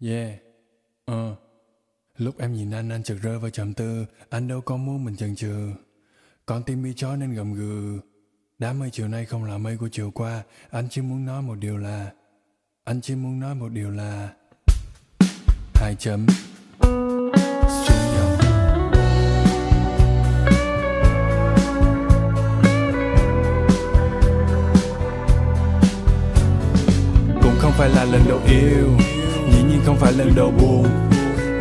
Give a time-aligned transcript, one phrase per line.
[0.00, 0.30] Yeah.
[1.04, 1.36] Ờ.
[2.16, 4.06] Lúc em nhìn anh, anh chợt rơi vào trầm tư.
[4.30, 5.70] Anh đâu có muốn mình chần chừ.
[6.46, 8.00] Con tim bị chó nên gầm gừ.
[8.58, 10.42] Đám mây chiều nay không là mây của chiều qua.
[10.70, 12.10] Anh chỉ muốn nói một điều là...
[12.84, 14.32] Anh chỉ muốn nói một điều là...
[15.74, 16.26] Hai chấm.
[27.42, 29.17] Cũng không phải là lần đầu yêu
[29.88, 30.86] không phải lần đầu buồn.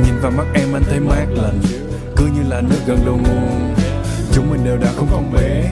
[0.06, 1.60] Nhìn vào mắt em, anh thấy mát lạnh
[2.16, 3.76] Cứ như là nước gần đầu nguồn.
[4.34, 5.64] Chúng mình đều đã không còn bé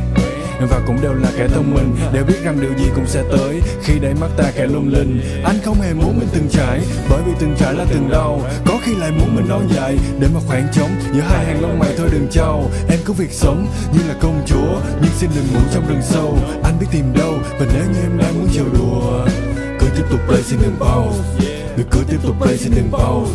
[0.70, 1.95] và cũng đều là kẻ thông minh.
[2.14, 5.22] Đều biết rằng điều gì cũng sẽ tới, Khi đáy mắt ta khẽ lung linh.
[5.44, 8.41] Anh không hề muốn mình từng trải, Bởi vì từng trải là từng đau.
[8.66, 11.80] Có khi lại muốn mình non dài, Để mà khoảng trống giữa hai hàng lông
[11.80, 15.45] mày thôi đừng trao Em cứ việc sống như là công chúa, Nhưng xin đừng
[15.53, 16.38] ngủ trong rừng sâu.
[16.64, 19.28] Anh biết tìm đâu, Và nếu như em đang muốn chiều đùa,
[19.80, 23.32] Cứ tiếp tục play xin đừng pause Người cứ tiếp tục play xin đừng pause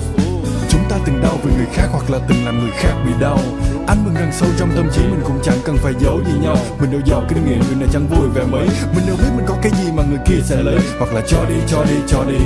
[0.69, 3.39] Chúng ta từng đau vì người khác hoặc là từng làm người khác bị đau.
[3.87, 6.57] Anh mừng rằng sâu trong tâm trí mình cũng chẳng cần phải giấu gì nhau.
[6.81, 8.69] Mình đâu giàu kinh nghiệm người này chẳng vui vẻ mấy.
[8.97, 10.79] Mình đâu biết mình có cái gì mà người kia sẽ lấy.
[10.99, 12.39] Hoặc là cho đi, cho đi, cho đi.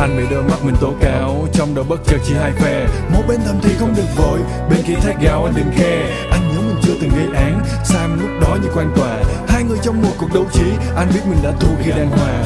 [0.00, 2.86] Anh bị đôi mắt mình tố cáo Trong đầu bất chợt chỉ hai phe.
[3.12, 4.38] Một bên thầm thì không được vội
[4.70, 6.26] Bên kia thét gào anh đừng khe.
[6.30, 9.22] Anh nhớ mình chưa từng gây án Sai mình lúc đó như quan tòa.
[9.48, 10.66] Hai người trong một cuộc đấu trí
[10.96, 12.44] Anh biết mình đã thua khi đang hòa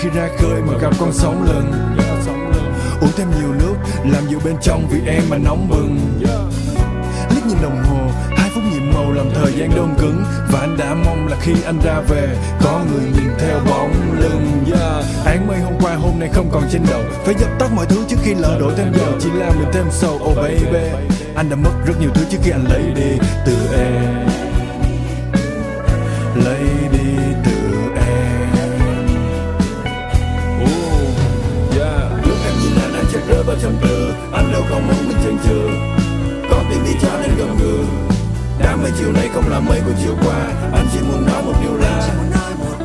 [0.00, 1.96] khi ra khơi mà gặp con sóng lần.
[3.00, 3.74] Uống thêm nhiều nước,
[4.04, 5.98] Làm dịu bên trong vì em mà nóng bừng.
[7.30, 10.24] Liếc nhìn đồng hồ, Hai phút nhiệm màu làm thời gian đông cứng.
[10.52, 12.28] Và anh đã mong là khi anh ra về,
[12.60, 14.64] Có người nhìn theo bóng lưng.
[14.72, 15.04] Yeah.
[15.24, 17.02] Án mây hôm qua, hôm nay không còn trên đầu.
[17.24, 19.12] Phải dập tắt mọi thứ trước khi lỡ đổ thêm dầu.
[19.20, 20.14] Chỉ làm mình thêm sâu.
[20.14, 21.08] oh baby.
[21.34, 24.28] Anh đã mất rất nhiều thứ trước khi anh lấy đi từ em.
[26.44, 26.62] Lấy
[26.92, 27.27] đi.
[33.48, 35.68] Vào trầm tư Anh đâu không muốn mình chần chừ
[36.50, 37.84] Con tim đi cho nên gầm gừ.
[38.58, 40.38] Đám mây chiều nay không là mây của chiều qua
[40.72, 42.08] Anh chỉ muốn nói một điều là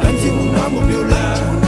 [0.04, 1.63] Anh chỉ muốn nói một điều là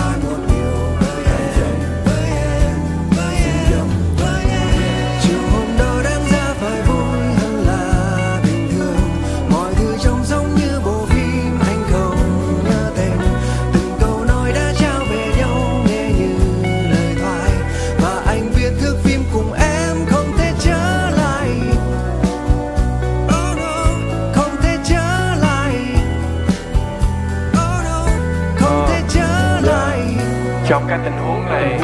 [30.95, 31.79] Trong tình huống này.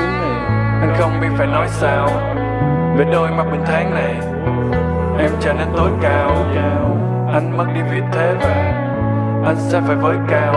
[0.81, 2.07] Anh không biết phải nói sao
[2.97, 4.13] Về đôi mắt bình tháng này.
[5.19, 6.45] Em trở nên tối cao.
[7.33, 8.73] Anh mất đi vị thế và
[9.45, 10.53] Anh sẽ phải với cao.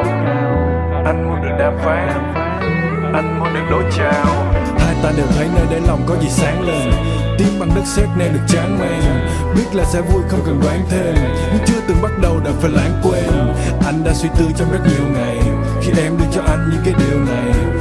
[1.04, 2.34] Anh muốn được đàm phán.
[3.14, 4.26] Anh muốn được đối trao
[4.78, 6.92] Hai ta đều thấy nơi đáy lòng có gì sáng lên.
[7.38, 10.80] Tim bằng đất sét nên được chán mang Biết là sẽ vui không cần đoán
[10.90, 11.14] thêm.
[11.52, 13.54] Nhưng chưa từng bắt đầu đã phải lãng quên.
[13.86, 15.38] Anh đã suy tư trong rất nhiều ngày.
[15.82, 17.73] Khi em đưa cho anh những cái điều này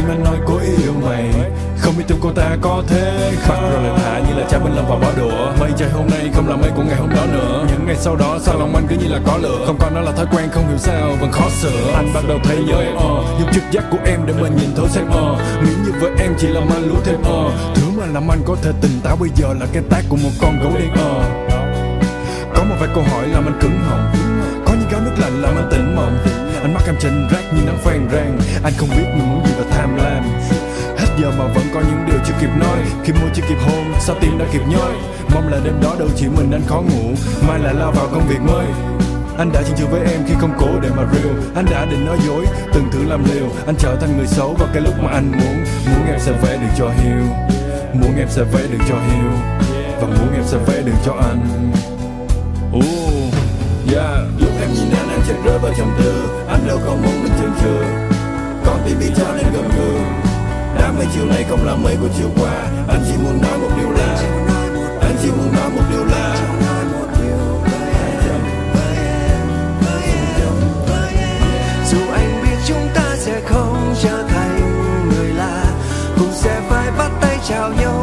[0.00, 1.30] tim anh nói cố yêu mày.
[1.78, 4.58] Không biết tương cô ta có thế không Bắt rồi lại thả như là cha
[4.58, 5.52] bên lâm vào bỏ đũa.
[5.60, 7.66] Mây trời hôm nay không là mây của ngày hôm đó nữa.
[7.68, 9.64] Những ngày sau đó sao lòng anh cứ như là có lửa?
[9.66, 11.92] Không còn nó là thói quen không hiểu sao vẫn khó sửa.
[11.94, 13.24] Anh bắt đầu thấy nhớ em ờ.
[13.38, 15.36] Dùng trực giác của em để mà nhìn thấu xem ờ.
[15.64, 17.50] Nghĩ như với em chỉ làm anh lú thêm ờ.
[17.74, 20.30] Thứ mà làm anh có thể tỉnh táo bây giờ là cái tác của một
[20.40, 21.22] con gấu đen ờ.
[22.54, 24.12] Có một vài câu hỏi làm anh cứng họng.
[24.66, 26.18] Có những gáo nước lạnh làm anh tỉnh mộng
[26.62, 28.38] anh mắt em trên rác như nắng phàn rang.
[28.62, 30.24] Anh không biết mình muốn gì và tham lam.
[30.98, 32.78] Hết giờ mà vẫn có những điều chưa kịp nói.
[33.04, 34.92] Khi môi chưa kịp hôn, sao tim đã kịp nhói
[35.34, 37.14] Mong là đêm đó đâu chỉ mình anh khó ngủ.
[37.48, 38.66] Mai lại lao vào công việc mới.
[39.38, 42.06] Anh đã chinh chừ với em khi không cố để mà real Anh đã định
[42.06, 43.46] nói dối, từng thử làm liều.
[43.66, 45.64] Anh trở thành người xấu vào cái lúc mà anh muốn.
[45.94, 47.22] Muốn em sẽ vẽ được cho hiu
[47.94, 49.30] Muốn em sẽ vẽ được cho hiu
[50.00, 51.72] Và muốn em sẽ vẽ được cho anh.
[52.72, 53.34] Ooh,
[53.94, 54.59] yeah
[55.30, 57.84] chợt rơi vào trầm tư Anh đâu còn muốn mình chần chừ
[58.64, 59.98] Con tim bị cho nên gầm gừ
[60.78, 62.52] Đám mây chiều nay không là mây của chiều qua
[62.88, 64.16] Anh chỉ muốn nói một điều là
[65.00, 66.36] Anh chỉ muốn nói một điều là
[71.90, 74.60] dù anh biết chúng ta sẽ không trở thành
[75.08, 75.64] người lạ
[76.18, 77.99] cũng sẽ phải bắt tay chào nhau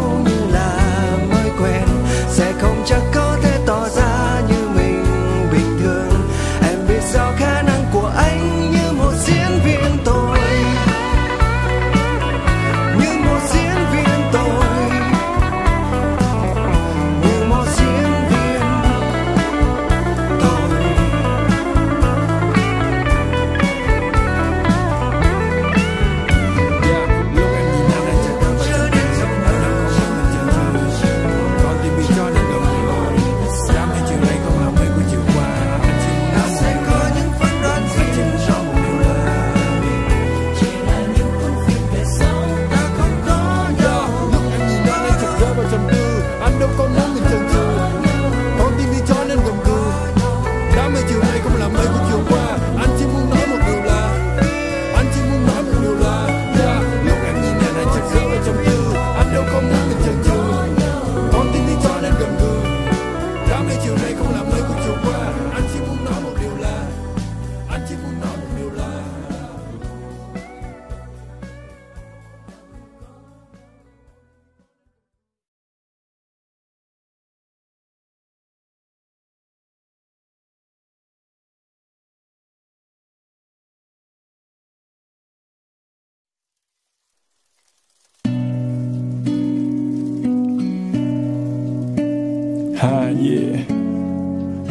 [93.30, 93.68] yeah.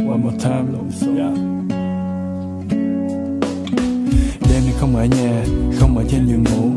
[0.08, 0.67] One more time
[1.17, 1.32] yeah.
[4.50, 5.44] Đêm nay không ở nhà
[5.79, 6.70] không ở trên giường ngủ.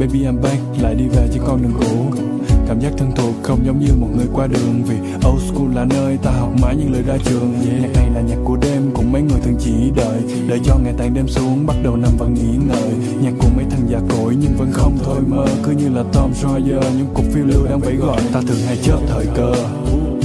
[0.00, 2.20] Baby I'm back lại đi về trên con đường cũ.
[2.68, 4.82] Cảm giác thân thuộc không giống như một người qua đường.
[4.88, 4.96] Vì
[5.28, 7.54] old school là nơi ta học mãi những lời ra trường.
[7.68, 7.82] Yeah.
[7.82, 10.20] nhạc này là nhạc của đêm cùng mấy người thường chỉ đợi.
[10.48, 12.92] Đợi cho ngày tàn đêm xuống bắt đầu nằm và nghỉ ngơi.
[13.22, 15.46] Nhạc của mấy thằng già cỗi nhưng vẫn không thôi mơ.
[15.62, 18.20] Cứ như là Tom Sawyer những cuộc phiêu lưu đang vẫy gọi.
[18.32, 19.54] Ta thường hay chớp thời cơ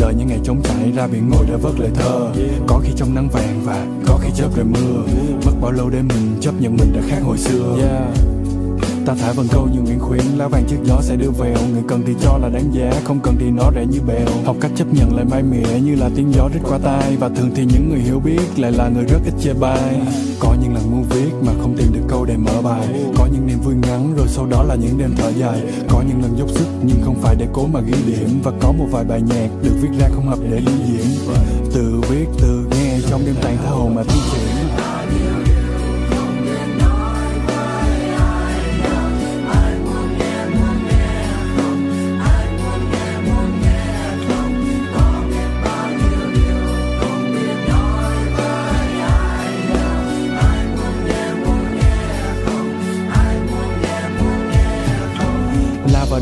[0.04, 2.32] đợi những ngày trống trải ra biển ngồi để vớt lời thơ.
[2.68, 5.04] Có khi trong nắng vàng và có khi chớp rồi mưa,
[5.46, 7.78] mất bao lâu để mình chấp nhận mình đã khác hồi xưa
[9.06, 11.84] ta thả vần câu như nguyện khuyến lá vàng trước gió sẽ đưa vèo người
[11.88, 14.28] cần thì cho là đáng giá, không cần thì nó rẻ như bèo.
[14.46, 17.18] Học cách chấp nhận lại mai mỉa như là tiếng gió rít qua tai.
[17.20, 20.02] Và thường thì những người hiểu biết lại là người rất ít chê bai.
[20.40, 22.88] Có những lần muốn viết mà không tìm được câu để mở bài.
[23.16, 25.62] Có những niềm vui ngắn rồi sau đó là những đêm thở dài.
[25.90, 28.40] Có những lần dốc sức nhưng không phải để cố mà ghi điểm.
[28.44, 31.06] Và có một vài bài nhạc được viết ra không hợp để lưu diễn.
[31.74, 34.53] Tự viết tự nghe trong đêm tàn thơ hồn mà thi triển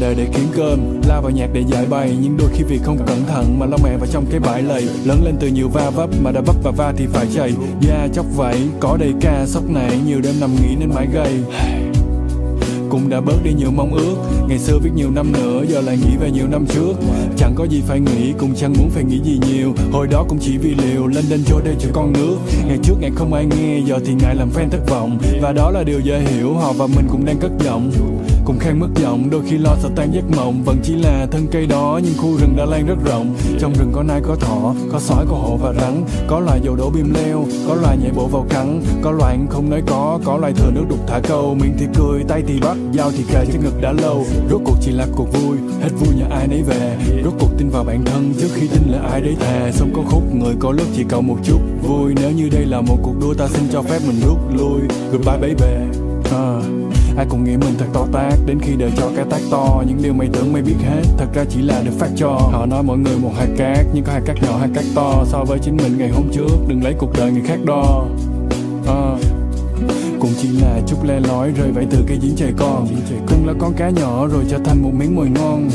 [0.02, 2.98] đời để kiếm cơm, la vào nhạc để giải bày nhưng đôi khi vì không
[3.08, 4.84] cẩn thận mà lo mẹ vào trong cái bãi lầy.
[5.06, 7.58] Lớn lên từ nhiều va vấp mà đã vấp và va thì phải chảy da
[7.82, 11.34] dạ, chóc vẫy, có đầy ca sốc nảy nhiều đêm nằm nghỉ nên mãi gầy.
[12.90, 14.16] Cũng đã bớt đi nhiều mong ước
[14.52, 16.94] ngày xưa viết nhiều năm nữa, giờ lại nghĩ về nhiều năm trước.
[17.38, 19.74] Chẳng có gì phải nghĩ, cũng chẳng muốn phải nghĩ gì nhiều.
[19.92, 22.38] Hồi đó cũng chỉ vì liều, lên đên trôi đây cho con nước.
[22.68, 25.18] Ngày trước ngày không ai nghe, giờ thì ngài làm fan thất vọng.
[25.42, 27.92] Và đó là điều dễ hiểu, họ và mình cũng đang cất giọng.
[28.46, 30.64] Cùng khen mất giọng, đôi khi lo sợ tan giấc mộng.
[30.66, 33.36] Vẫn chỉ là thân cây đó, nhưng khu rừng đã lan rất rộng.
[33.60, 36.04] Trong rừng có nai, có thỏ, có sói, có hổ và rắn.
[36.28, 38.82] Có loài dầu đổ bìm leo, có loài nhảy bộ vào cắn.
[39.02, 41.56] Có loài không nói có có loài thừa nước đục thả câu.
[41.62, 44.78] Miệng thì cười, tay thì bắt, dao thì kề trên ngực đã lâu rốt cuộc
[44.82, 46.98] chỉ là cuộc vui, hết vui nhà ai nấy về.
[47.24, 49.72] Rốt cuộc tin vào bản thân trước khi tin là ai đấy thề.
[49.74, 52.14] sống có khúc, người có lúc chỉ cầu một chút vui.
[52.22, 54.82] Nếu như đây là một cuộc đua, ta xin cho phép mình rút lui.
[55.12, 56.00] Goodbye, baby.
[56.20, 56.82] Uh.
[57.18, 59.98] Ai cũng nghĩ mình thật to tác Đến khi đời cho cái tác to, Những
[60.04, 61.02] điều mày tưởng mày biết hết.
[61.18, 62.28] Thật ra chỉ là được phát cho.
[62.28, 65.24] Họ nói mọi người một hạt cát, Nhưng có hạt cát nhỏ hạt cát to.
[65.26, 68.06] So với chính mình ngày hôm trước, Đừng lấy cuộc đời người khác đo.
[68.84, 69.41] Uh.
[70.22, 72.88] Cũng chỉ là chút le lói, rơi vãi từ cái giếng trời con.
[73.28, 75.70] Cũng là con cá nhỏ, rồi trở thành một miếng mồi ngon.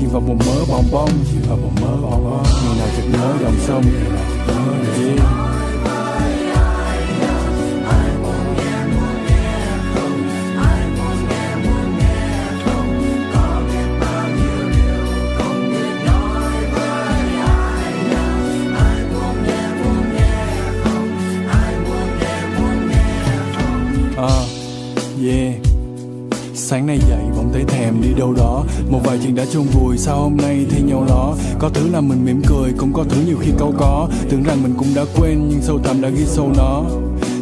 [0.00, 3.02] Chìm vào một mớ bong bong Chìm vào một mớ bong bong Ngày nào chợt
[3.12, 3.84] nhớ dòng sông
[24.20, 24.44] Ờ,
[26.54, 28.64] Sáng nay dậy bỗng thấy thèm đi đâu đó.
[28.90, 31.36] Một vài chuyện đã chôn vùi sao hôm nay thi nhau đó?
[31.58, 34.08] Có thứ là mình mỉm cười cũng có thứ nhiều khi câu có.
[34.30, 36.84] Tưởng rằng mình cũng đã quên nhưng sâu thẳm đã ghi sâu nó.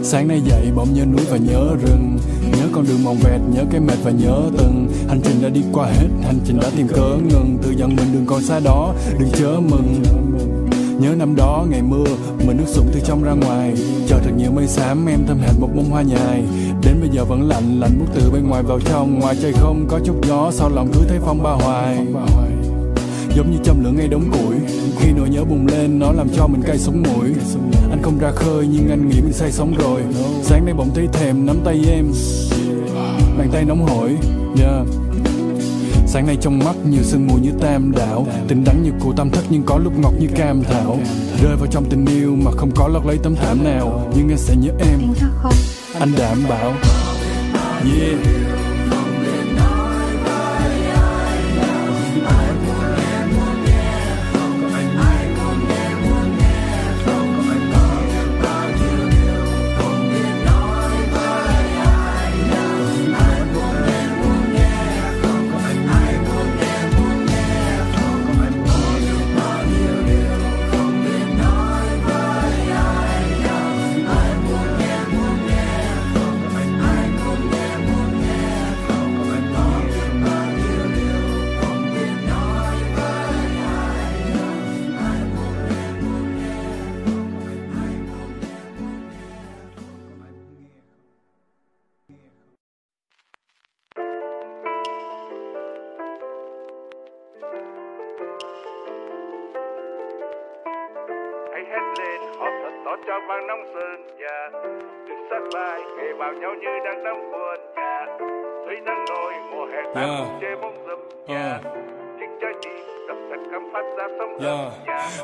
[0.02, 2.18] Sáng nay dậy bỗng nhớ núi và nhớ rừng.
[2.52, 4.88] Nhớ con đường mòn vẹt, nhớ cái mệt và nhớ từng.
[5.08, 7.58] Hành trình đã đi qua hết, hành trình đã tìm cớ ngừng.
[7.62, 10.02] Tự dặn mình đừng còn xa đó, đừng chớ mừng.
[10.98, 12.04] Nhớ năm đó ngày mưa
[12.46, 13.74] Mình nước sụng từ trong ra ngoài.
[14.08, 16.42] Chờ thật nhiều mây xám, em thơm hệt một bông hoa nhài.
[16.82, 19.18] Đến bây giờ vẫn lạnh Lạnh bút từ bên ngoài vào trong.
[19.18, 22.06] Ngoài trời không có chút gió Sau lòng cứ thấy phong ba hoài?
[23.36, 24.56] Giống như châm lửa ngay đống củi,
[24.98, 27.32] Khi nỗi nhớ bùng lên, Nó làm cho mình cay sống mũi.
[27.90, 30.00] Anh không ra khơi, Nhưng anh nghĩ mình say sóng rồi.
[30.42, 32.06] Sáng nay bỗng thấy thèm nắm tay em.
[33.38, 34.16] Bàn tay nóng hổi,
[34.60, 35.07] Yeah.
[36.10, 39.30] Sáng nay trong mắt nhiều sương mù như tam đảo Tình đắng như cụ tam
[39.30, 40.98] thất nhưng có lúc ngọt như cam thảo.
[41.42, 44.38] Rơi vào trong tình yêu mà không có lót lấy tấm thảm nào Nhưng anh
[44.38, 45.00] sẽ nhớ em.
[46.00, 46.72] Anh đảm bảo.
[47.84, 48.77] Yeah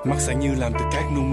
[0.04, 1.23] Mắt sáng như làm từ cát nung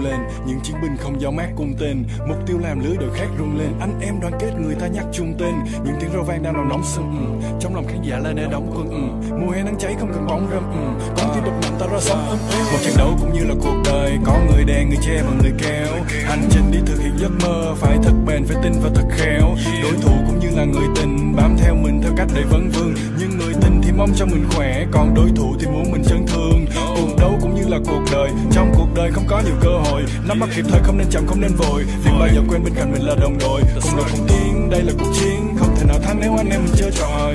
[0.46, 2.04] những chiến binh không giao mát cung tên.
[2.28, 3.72] Mục tiêu làm lưới đội khác rung lên.
[3.80, 5.54] Anh em đoàn kết người ta nhắc chung tên.
[5.84, 7.48] Những tiếng râu vang đang làm nóng sưng ừ.
[7.60, 9.34] Trong lòng khán giả là nơi đóng quân ừ.
[9.36, 11.06] Mùa hè nắng cháy không cần bóng râm ừ.
[11.16, 12.56] Con tim đập mạnh ta ra sống ấm ừ.
[12.72, 14.18] Một trận đấu cũng như là cuộc đời.
[14.24, 16.04] Có người đè, người che và người kéo.
[16.24, 17.74] Hành trình đi thực hiện giấc mơ.
[17.76, 19.54] Phải thật bền, phải tin và thật khéo.
[19.82, 21.36] Đối thủ cũng như là người tình.
[21.36, 22.94] Bám theo mình theo cách để vấn vương.
[23.18, 24.86] Nhưng người tình thì mong cho mình khỏe.
[24.90, 26.66] Còn đối thủ thì muốn mình chấn thương.
[26.96, 28.30] Cuộc đấu cũng như là cuộc đời.
[28.52, 30.02] Trong cuộc đời không có nhiều cơ hội.
[30.28, 31.84] Nắm bắt kịp thời không nên chậm không nên vội.
[32.04, 33.60] Vì bao giờ quên bên cạnh mình là đồng đội.
[33.82, 35.56] Cùng đội cùng tiến, đây là cuộc chiến.
[35.58, 37.34] Không thể nào thắng nếu anh em mình chơi tròi.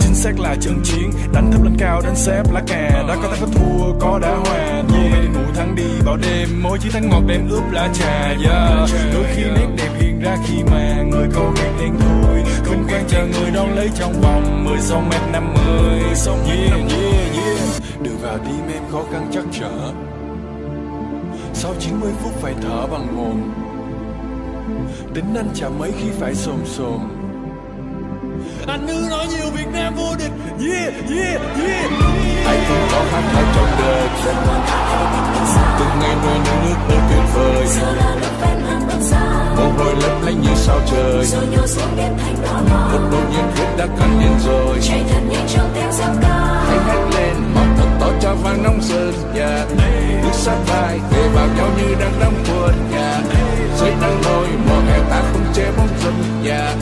[0.00, 1.10] Chính xác là trận chiến.
[1.32, 3.04] Đánh thấp lên cao, đánh xếp lá cà.
[3.08, 4.82] Đã có thắng có thua, có đã hòa.
[4.88, 6.62] Thua hay đi ngủ thắng đi bao đêm.
[6.62, 8.22] Mỗi chiến thắng ngọt đêm ướp lá trà.
[8.22, 8.90] Yeah.
[9.14, 12.42] Đôi khi nét đẹp hiện ra khi mà Người cầu gắng đen thui.
[12.64, 16.00] Không quan chờ người đón lấy trong vòng 10 sau mét năm mươi.
[16.46, 17.58] yeah, yeah, yeah.
[18.02, 19.92] Đường vào tim em khó khăn chắc trở.
[21.58, 23.52] Sau 90 phút phải thở bằng mồm
[25.14, 26.98] Tính anh chả mấy khi phải xồm xồm
[28.66, 30.30] Anh cứ nói nhiều Việt Nam vô địch.
[30.60, 31.90] Yeah, yeah, yeah.
[32.46, 34.08] Anh cũng có khát khao trong đời.
[35.78, 37.66] Từng ngày nuôi nâng nước mơ tuyệt vời.
[39.56, 41.26] Mồ hôi lấp lánh như sao trời.
[42.92, 44.78] Một nỗi nhiệt huyết đã cắn lên rồi.
[44.82, 46.64] Chạy thật nhanh trong tiếng súng ca.
[46.68, 47.77] Hãy hát lên mong
[48.28, 49.64] sao và cho nóng sơn nhà.
[50.22, 53.20] Bước sát vai kề vào nhau như đang đóng buồn nhà.
[53.78, 56.74] Dưới nắng nôi mùa hè ta không chế bóng rừng nhà.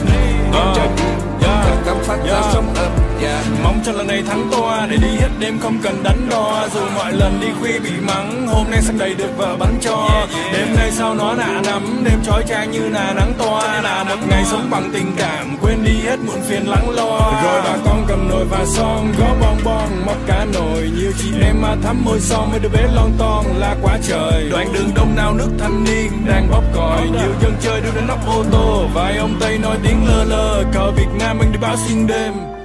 [0.51, 2.45] Những trái tim yeah, thật cắm phát ra yeah.
[2.53, 3.45] sóng ấm yeah.
[3.63, 6.67] Mong cho lần này thắng toa để đi hết đêm không cần đánh đo.
[6.73, 10.27] Dù mọi lần đi khuya bị mắng Hôm nay sang đầy được vợ bắn cho.
[10.53, 14.15] Đêm nay sao nó nạ nắm Đêm trói trang như là nắng toa Là một
[14.29, 17.41] ngày sống bằng tình cảm Quên đi hết muộn phiền lắng lo.
[17.43, 20.91] Rồi bà con cầm nồi và son Gói bon bon móc cá nồi.
[20.97, 24.49] Nhiều chị em mà thắm môi son Mấy đứa bé lon ton la quá trời.
[24.51, 27.01] Đoạn đường đông nào nước thanh niên Đang bóp còi.
[27.01, 30.63] Nhiều dân chơi đưa đến nóc ô tô Vài ông Tây nói tiếng lơ lơ.
[30.73, 32.56] Cờ Việt Nam anh đi báo xuyên đêm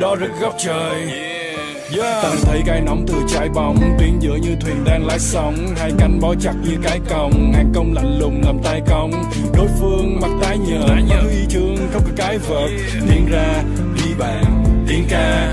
[0.00, 1.08] đo rực góc trời.
[1.96, 2.22] Yeah.
[2.22, 5.56] Ta thấy gai nóng từ trái bóng Tuyến giữa như thuyền đang lái sóng.
[5.76, 9.10] Hai cánh bó chặt như cái còng Hàng công lạnh lùng làm tay cong.
[9.56, 12.70] Đối phương mặt tái nhợt Mặt huy chương không có cái vợt.
[13.10, 13.62] Tiến ra
[13.96, 15.52] ghi bàn Tiếng ca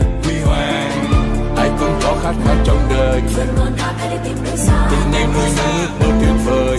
[1.83, 3.21] Cũng có khát khao trong đời.
[4.91, 6.77] Từng ngày nuôi nước mơ tuyệt vời.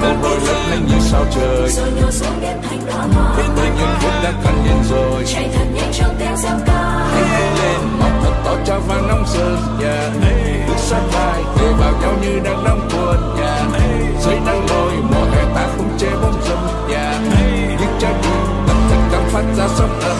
[0.00, 1.70] Mồ hôi lấp lánh như sao trời.
[3.36, 5.24] Một nỗi nhiệt huyết đã cắn lên rồi.
[5.34, 5.48] Hãy
[7.28, 10.12] hét lên mong thật to cho vang nóng sơn yeah.
[10.68, 13.66] Bước sát vai kề vào nhau như đang đắm buồn yeah.
[14.24, 16.58] Dưới nắng nôi mùa hè ta không chế bóng râm
[16.90, 17.16] yeah.
[17.80, 20.16] Những trái tim tập thật cắm phát ra sóng ấm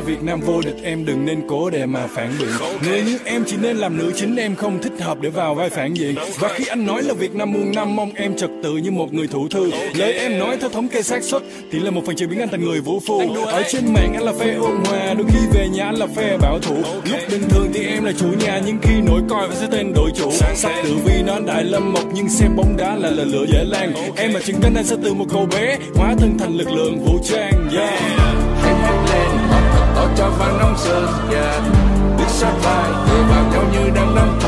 [0.00, 2.48] Nếu là Việt Nam vô địch em đừng nên cố để mà phản biện.
[2.84, 5.70] Người như em chỉ nên làm nữ chính em không thích hợp để vào vai
[5.70, 6.14] phản diện.
[6.38, 9.14] Và khi anh nói là Việt Nam muôn năm mong em trật tự như một
[9.14, 9.70] người thủ thư.
[9.94, 11.42] Lời em nói theo thống kê xác suất
[11.72, 13.34] thì là một phần chỉ biến anh thành người vũ phu.
[13.46, 15.14] Ở trên mạng anh là phe ôn hòa.
[15.14, 16.76] Đôi khi về nhà anh là phe bảo thủ.
[17.10, 19.92] Lúc bình thường thì em là chủ nhà nhưng khi nổi coi phải sẽ tên
[19.94, 20.30] đội chủ.
[20.54, 23.64] Sắp tử vi nó đại lâm mộc nhưng xem bóng đá là là lửa dễ
[23.64, 23.92] lan.
[24.16, 27.04] Em là chừng cánh anh sẽ từ một cậu bé hóa thân thành lực lượng
[27.04, 27.68] vũ trang.
[27.72, 28.69] Yeah
[30.16, 31.62] cho vang nóng sơn yeah.
[32.18, 34.39] biết sát vai về vào nhau như đang nắm.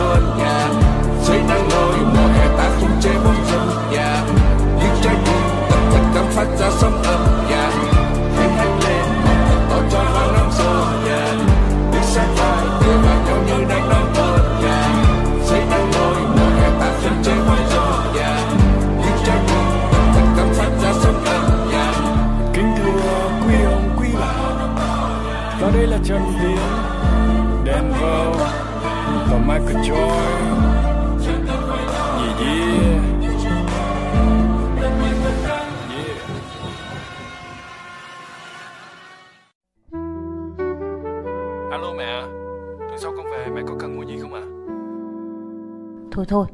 [29.47, 30.23] Michael Joy
[32.19, 32.73] Yeah yeah.
[32.81, 33.13] Yeah.
[41.71, 42.23] Alo mẹ
[42.79, 43.47] Tuần sau con về?
[43.55, 44.43] Mẹ có cần mua gì không ạ?
[46.13, 46.47] Thôi thôi,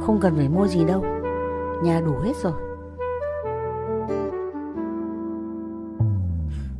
[0.00, 1.04] không cần phải mua gì đâu.
[1.82, 2.52] Nhà đủ hết rồi.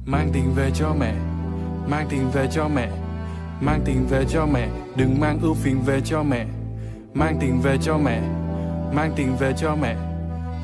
[0.07, 1.15] Mang tiền về cho mẹ.
[1.89, 3.04] Mang tiền về cho mẹ
[3.61, 6.47] Mang tiền về cho mẹ, Đừng mang ưu phiền về cho mẹ.
[7.15, 8.21] Mang tiền về cho mẹ,
[8.95, 9.97] Mang tiền về cho mẹ.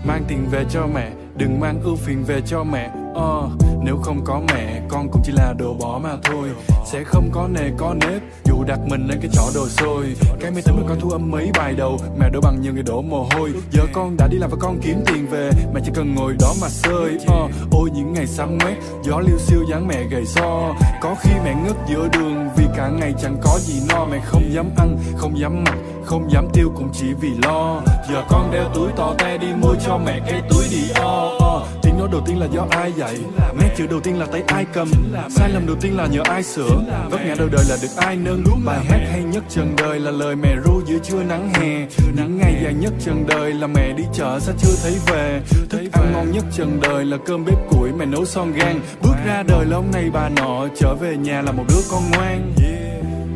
[0.05, 3.00] Mang tiền về cho mẹ, Đừng mang ưu phiền về cho mẹ.
[3.15, 3.49] Ờ,
[3.83, 6.49] nếu không có mẹ con cũng chỉ là đồ bỏ mà thôi.
[6.87, 10.17] Sẽ không có nề có nếp dù đặt mình lên cái chỗ đồ xôi.
[10.41, 12.83] Cái máy tính mà con thu âm mấy bài đầu mẹ đổ bằng nhiều người
[12.83, 13.53] đổ mồ hôi.
[13.73, 16.55] Giờ con đã đi làm và con kiếm tiền về mẹ chỉ cần ngồi đó
[16.61, 20.27] mà sơi uh, ờ, ôi những ngày sáng ngoét gió liêu siêu dáng mẹ gầy
[20.27, 24.05] so có khi mẹ ngất giữa đường vì cả ngày chẳng có gì no.
[24.05, 27.81] Mẹ không dám ăn không dám mặc không dám tiêu cũng chỉ vì lo.
[28.09, 31.37] Giờ con đeo túi to te đi mua cho mẹ cái túi đi o.
[31.41, 33.17] O tiếng nói đầu tiên là do ai dạy?
[33.61, 34.91] Nét chữ đầu tiên là tay ai cầm.
[35.31, 36.83] Sai lầm đầu tiên là nhờ ai sửa?
[37.11, 40.11] Vấp ngã đầu đời là được ai nâng bài hát hay nhất trần đời là
[40.11, 41.87] lời mẹ ru giữa trưa nắng hè.
[42.17, 45.41] Những ngày dài nhất trần đời là mẹ đi chợ sao chưa thấy về.
[45.71, 49.15] Thức ăn ngon nhất trần đời là cơm bếp củi mẹ nấu son gan bước
[49.27, 52.53] ra đời là ông này bà nọ trở về nhà là một đứa con ngoan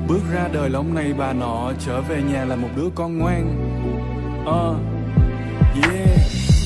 [0.09, 3.19] bước ra đời là ông này bà nọ trở về nhà là một đứa con
[3.19, 3.45] ngoan.
[4.43, 4.77] Uh,
[5.83, 6.19] yeah.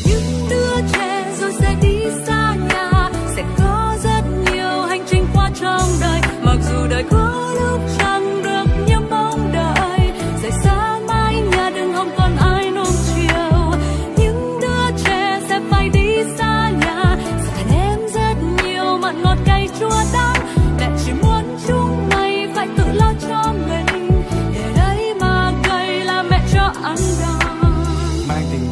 [0.07, 5.51] Những đứa trẻ rồi sẽ đi xa nhà sẽ có rất nhiều hành trình qua
[5.61, 6.21] trong đời.
[6.43, 7.81] Mặc dù đời có lúc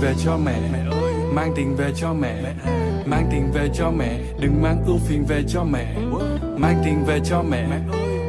[0.01, 0.61] về cho mẹ.
[1.33, 2.55] Mang tiền về cho mẹ.
[3.07, 4.19] Mang tiền về cho mẹ.
[4.41, 5.97] Đừng mang ưu phiền về cho mẹ.
[6.59, 7.67] Mang tiền về cho mẹ.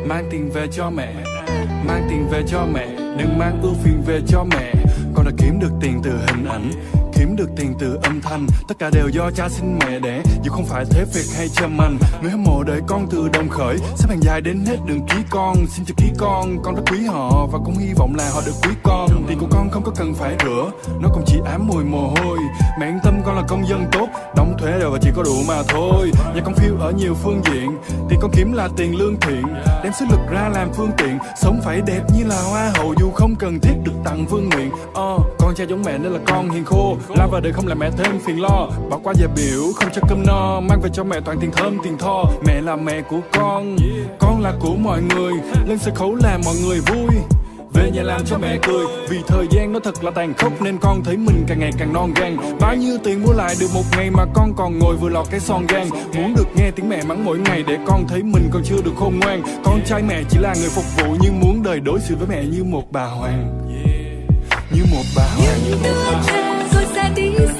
[0.07, 1.13] Mang tiền về cho mẹ.
[1.87, 2.87] Mang tiền về cho mẹ.
[2.97, 4.73] Đừng mang ưu phiền về cho mẹ.
[5.13, 6.71] Con đã kiếm được tiền từ hình ảnh
[7.17, 8.47] kiếm được tiền từ âm thanh.
[8.67, 11.81] Tất cả đều do cha sinh mẹ đẻ, dù không phải thế việc hay châm
[11.81, 15.05] anh người hâm mộ đợi con từ đồng khởi, xếp hàng dài đến hết đường
[15.09, 15.55] ký con.
[15.67, 18.51] Xin chữ ký con con rất quý họ và cũng hy vọng là họ được
[18.63, 19.25] quý con.
[19.27, 22.39] Tiền của con không có cần phải rửa, nó cũng chỉ ám mùi mồ hôi.
[22.79, 25.35] Mẹ yên tâm, con là công dân tốt, đóng thuế đều và chỉ có đủ
[25.47, 26.11] mà thôi.
[26.35, 27.77] Nhà con phiêu ở nhiều phương diện,
[28.09, 29.43] tiền con kiếm là tiền lương thiện.
[29.83, 32.93] Đem sức lực ra làm phương tiện, sống phải đẹp như là hoa hậu.
[32.99, 36.19] Dù không cần thiết được tặng vương miện ờ con cha giống mẹ nên là
[36.27, 38.67] con hiền khô la vào đời không làm mẹ thêm phiền lo.
[38.89, 40.59] Bỏ qua giờ biểu, không cho cơm no.
[40.59, 42.23] Mang về cho mẹ toàn tiền thơm, tiền tho.
[42.45, 43.75] Mẹ là mẹ của con
[44.19, 45.33] con là của mọi người.
[45.67, 47.17] Lên sân khấu làm mọi người vui.
[47.73, 48.85] Về nhà làm cho mẹ cười.
[49.09, 51.93] Vì thời gian nó thật là tàn khốc, nên con thấy mình càng ngày càng
[51.93, 52.37] non gan.
[52.59, 55.39] Bao nhiêu tiền mua lại được một ngày mà con còn ngồi vừa lọt cái
[55.39, 58.63] son gan muốn được nghe tiếng mẹ mắng mỗi ngày để con thấy mình còn
[58.65, 59.43] chưa được khôn ngoan.
[59.63, 62.43] Con trai mẹ chỉ là người phục vụ, nhưng muốn đời đối xử với mẹ
[62.43, 63.67] như một bà hoàng.
[64.71, 66.46] Như một bà hoàng, như một bà hoàng
[67.17, 67.56] rồi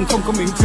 [0.00, 0.59] ngoại lệ cũng không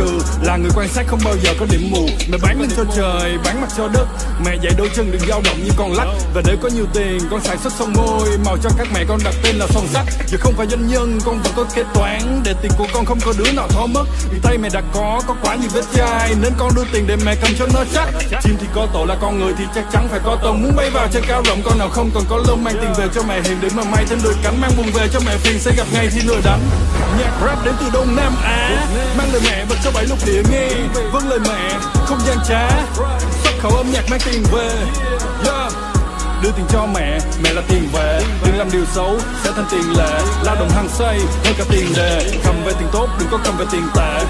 [0.96, 2.08] xác không bao giờ có điểm mù.
[2.32, 4.06] Mẹ bán lên cho trời, bán mặt cho đất.
[4.46, 6.08] Mẹ dạy đôi chân đừng dao động như con lắc.
[6.34, 9.20] Và để có nhiều tiền, con sản xuất son môi màu cho các mẹ con
[9.24, 12.42] đặt tên là son sắt giờ không phải doanh nhân, con vẫn có kế toán.
[12.44, 14.04] Để tiền của con không có đứa nào thó mất.
[14.32, 16.36] Vì tay mẹ đã có có quá nhiều vết chai.
[16.42, 18.10] Nên con đưa tiền để mẹ cầm cho nó chắc.
[18.44, 20.90] Chim thì có tổ là con người thì chắc chắn phải có tông muốn bay
[20.90, 22.64] vào trên cao rộng, con nào không còn có lông.
[22.64, 24.62] Mang tiền về cho mẹ hiền để mà may thêm đôi cánh.
[24.62, 26.62] Mang buồn về cho mẹ phiền, sẽ gặp ngày thì lừa đánh
[27.20, 28.88] nhạc rap đến từ đông nam á.
[29.18, 30.70] Mang lời mẹ bật cho bảy lục địa nghe
[31.12, 32.70] vâng lời mẹ, không gian trá.
[33.44, 34.70] Xuất khẩu âm nhạc mang tiền về.
[35.46, 35.74] Yeah.
[36.44, 38.22] đưa tiền cho mẹ mẹ là tiền về.
[38.46, 40.22] Đừng làm điều xấu, sẽ thành tiền lệ.
[40.44, 42.40] Lao động hăng say, hơn cả tiền đề.
[42.44, 44.26] Cầm về tiền tốt, đừng có cầm về tiền tệ.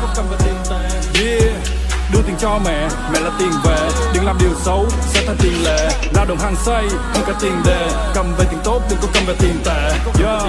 [1.21, 1.74] Yeah
[2.13, 3.89] đưa tiền cho mẹ mẹ là tiền về.
[4.13, 5.89] Đừng làm điều xấu sẽ thành tiền lệ.
[6.13, 7.89] Lao động hàng xây hơn cả tiền đề.
[8.13, 9.91] Cầm về tiền tốt đừng có cầm về tiền tệ.
[10.23, 10.43] Yeah.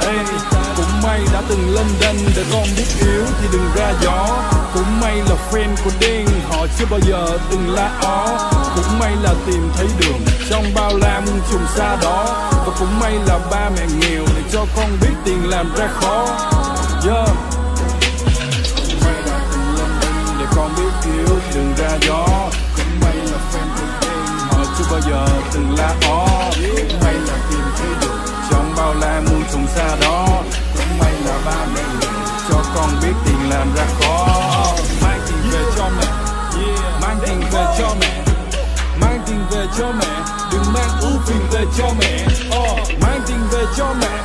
[0.00, 0.16] hey,
[0.76, 4.28] cũng may đã từng lên đênh để con biết yếu thì đừng ra gió.
[4.74, 8.50] Cũng may là friend của đen họ chưa bao giờ từng la ó.
[8.74, 12.50] Cũng may là tìm thấy đường trong bao la muôn trùng xa đó.
[12.66, 16.26] Và cũng may là ba mẹ nghèo để cho con biết tiền làm ra khó.
[17.06, 17.61] Yeah
[21.54, 22.26] biết đừng ra gió.
[22.76, 26.50] Cũng may là fan của em họ chưa bao giờ từng la ó.
[26.54, 28.18] Cũng may là tìm thấy được
[28.50, 30.26] trong bao la muôn trùng xa đó.
[30.76, 32.10] Cũng may là ba mẹ nghèo
[32.48, 34.26] cho con biết tiền làm ra khó.
[35.02, 36.06] Mang tiền về cho mẹ
[37.00, 38.24] mang tiền về cho mẹ,
[39.00, 40.24] mang tiền về cho mẹ.
[40.52, 42.26] Đừng mang ưu phiền về cho mẹ
[42.58, 42.78] oh.
[43.02, 44.22] mang tiền về cho mẹ,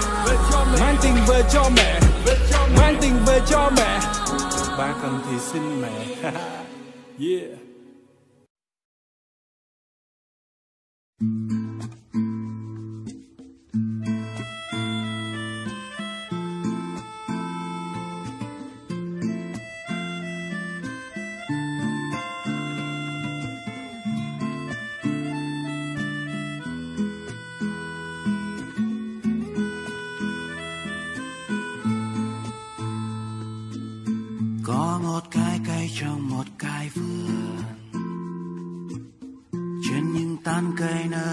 [0.80, 2.00] mang tiền về cho mẹ,
[2.78, 4.00] mang tiền về cho mẹ.
[4.78, 6.32] Ba cần thì xin mẹ.
[7.18, 7.58] yeah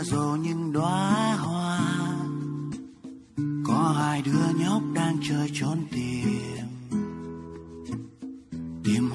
[0.04, 1.80] cây rộ những đóa hoa.
[3.66, 6.63] Có hai đứa nhóc đang chơi trốn tìm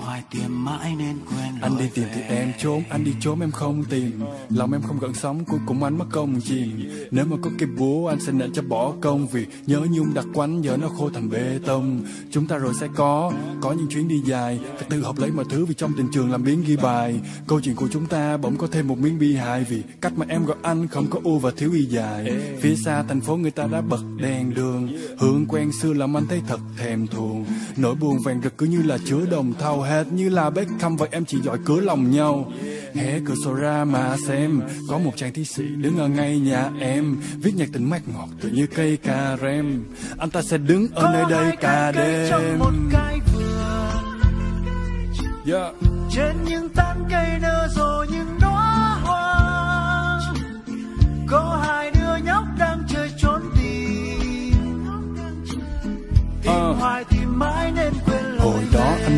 [0.09, 3.51] hoài tìm mãi nên quên Anh đi tìm thì em trốn Anh đi trốn em
[3.51, 4.21] không tìm.
[4.49, 7.69] Lòng em không gợn sóng Cuối cùng anh mất công chìm Nếu mà có cái
[7.77, 11.09] búa anh sẽ nện cho bỏ công Vì nhớ nhung đặc quánh Giờ nó khô
[11.09, 12.01] thành bê tông.
[12.31, 14.59] Chúng ta rồi sẽ có Có những chuyến đi dài.
[14.75, 17.19] Phải tự học lấy mọi thứ Vì trong tình trường làm biến ghi bài.
[17.47, 20.25] Câu chuyện của chúng ta bỗng có thêm một miếng bi hài Vì cách mà
[20.29, 22.31] em gọi anh không có u và thiếu y dài.
[22.61, 24.89] Phía xa thành phố người ta đã bật đèn đường.
[25.19, 27.45] Hương quen xưa làm anh thấy thật thèm thuồng.
[27.77, 31.09] Nỗi buồn vàng rực cứ như là chứa đồng thau Hết như là Beckham vậy
[31.11, 32.51] em chỉ giỏi cửa lòng nhau.
[32.95, 36.69] Hé cửa sổ ra mà xem Có một chàng thi sĩ đứng ở ngay nhà
[36.79, 39.83] em Viết nhạc tình mát ngọt tự như cây cà rem.
[40.17, 43.43] Anh ta sẽ đứng ở nơi đây cả đêm trong một cái vườn.
[45.53, 45.75] Yeah.
[46.11, 50.19] trên những tán cây nở rộ những đóa hoa.
[51.27, 54.85] Có hai đứa nhóc đang chơi trốn tìm.
[56.41, 56.71] Tìm Ờ.
[56.79, 57.93] hoài tìm mãi nên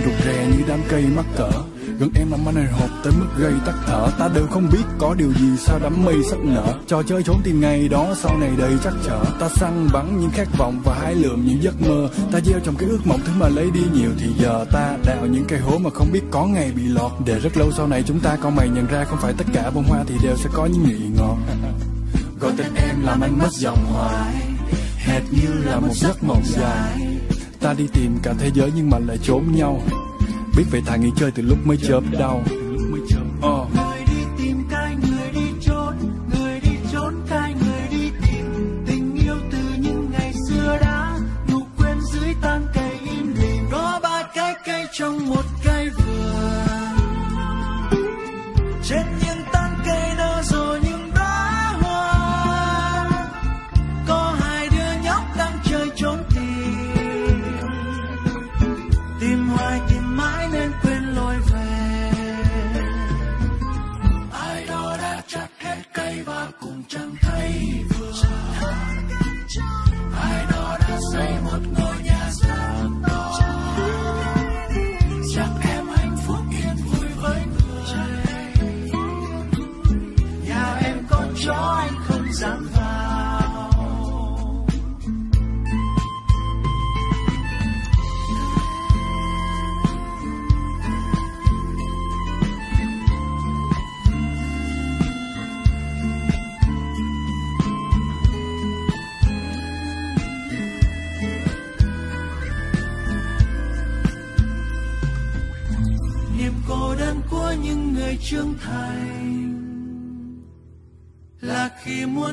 [0.06, 1.52] rụt rè như đám cây mắc cỡ.
[2.00, 4.08] Gần em làm anh hồi hộp tới mức gây tắc thở.
[4.20, 6.74] Ta đều không biết có điều gì sao đám mây sắp nở.
[6.88, 9.24] Trò chơi trốn tìm ngày đó sau này đầy chắc trở.
[9.40, 12.10] Ta săn bắn những khát vọng và hái lượm những giấc mơ.
[12.32, 15.26] Ta gieo trong cái ước mộng thứ mà lấy đi nhiều Thì giờ ta đào
[15.26, 17.12] những cây hố mà không biết có ngày bị lọt.
[17.26, 19.70] Để rất lâu sau này chúng ta có mày nhận ra Không phải tất cả
[19.70, 21.38] bông hoa thì đều sẽ có những nhị ngọt.
[22.40, 24.36] Gọi tên em làm anh mất dòng hoài.
[24.98, 27.21] Hệt như là một giấc mộng dài.
[27.62, 29.82] Ta đi tìm cả thế giới nhưng mà lại trốn nhau
[30.58, 32.44] Biết vậy thà nghỉ chơi từ lúc mới chớp đau
[33.42, 33.66] Ờ.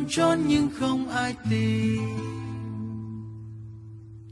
[0.08, 2.38] trốn nhưng không ai tìm.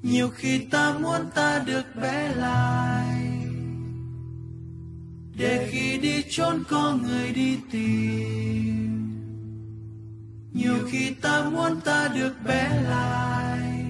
[0.03, 3.31] Nhiều khi ta muốn ta được bé lại,
[5.37, 8.87] để khi đi trốn có người đi tìm.
[10.53, 13.85] Nhiều khi ta muốn ta được bé lại,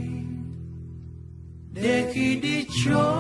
[1.75, 3.16] để khi đi trốn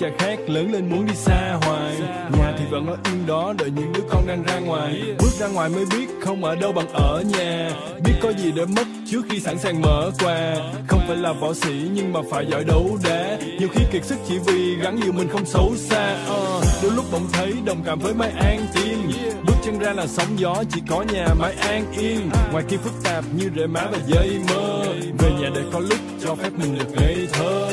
[0.00, 1.96] trẻ khác lớn lên muốn đi xa hoài.
[2.38, 5.02] Nhà thì vẫn ở yên đó đợi những đứa con đang ra ngoài.
[5.18, 7.70] Bước ra ngoài mới biết không ở đâu bằng ở nhà.
[8.04, 10.56] Biết có gì để mất trước khi sẵn sàng mở quà.
[10.88, 13.38] Không phải là võ sĩ nhưng mà phải giỏi đấu đá.
[13.58, 16.16] Nhiều khi kiệt sức chỉ vì gắn nhiều mình không xấu xa.
[16.28, 19.10] Ờ, đôi lúc bỗng thấy đồng cảm với mai an tiên
[19.46, 22.30] bước chân ra là sóng gió chỉ có nhà mãi an yên.
[22.52, 24.84] Ngoài kia phức tạp như rễ má và dây mơ.
[25.18, 27.70] Về nhà để có lúc cho phép mình được ngây thơ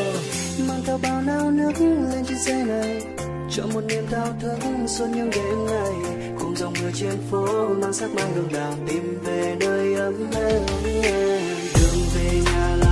[0.88, 3.02] mang theo bao nao nước lên trên xe này.
[3.52, 5.91] Cho một niềm thao thức suốt những đêm ngày.
[6.39, 10.62] Cùng dòng mưa trên phố mang sắc mai hương đào tìm về nơi ấm êm.
[11.76, 12.87] Đường về nhà là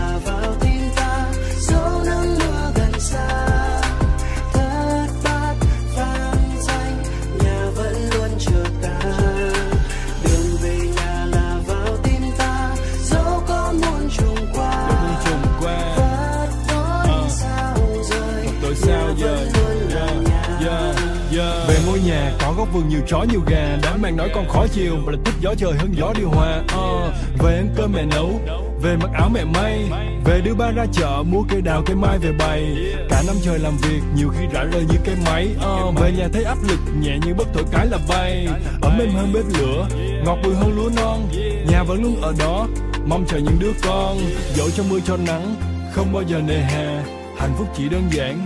[22.76, 25.54] vườn nhiều chó nhiều gà đám mang nói con khó chiều mà là thích gió
[25.58, 26.62] trời hơn gió điều hòa.
[26.64, 28.40] Uh, về ăn cơm mẹ nấu
[28.82, 29.84] về mặc áo mẹ may
[30.26, 32.76] về đưa ba ra chợ mua cây đào cây mai về bày.
[33.10, 35.50] Cả năm trời làm việc nhiều khi rã rời như cây máy.
[35.56, 38.48] Uh, về nhà thấy áp lực nhẹ như bất thổi cái là bay.
[38.82, 39.88] Ấm êm hơn bếp lửa
[40.26, 41.30] ngọt bùi hơn lúa non.
[41.72, 42.68] Nhà vẫn luôn ở đó
[43.06, 44.18] mong chờ những đứa con.
[44.54, 45.56] Dẫu cho mưa cho nắng
[45.94, 47.04] không bao giờ nề hà.
[47.38, 48.46] Hạnh phúc chỉ đơn giản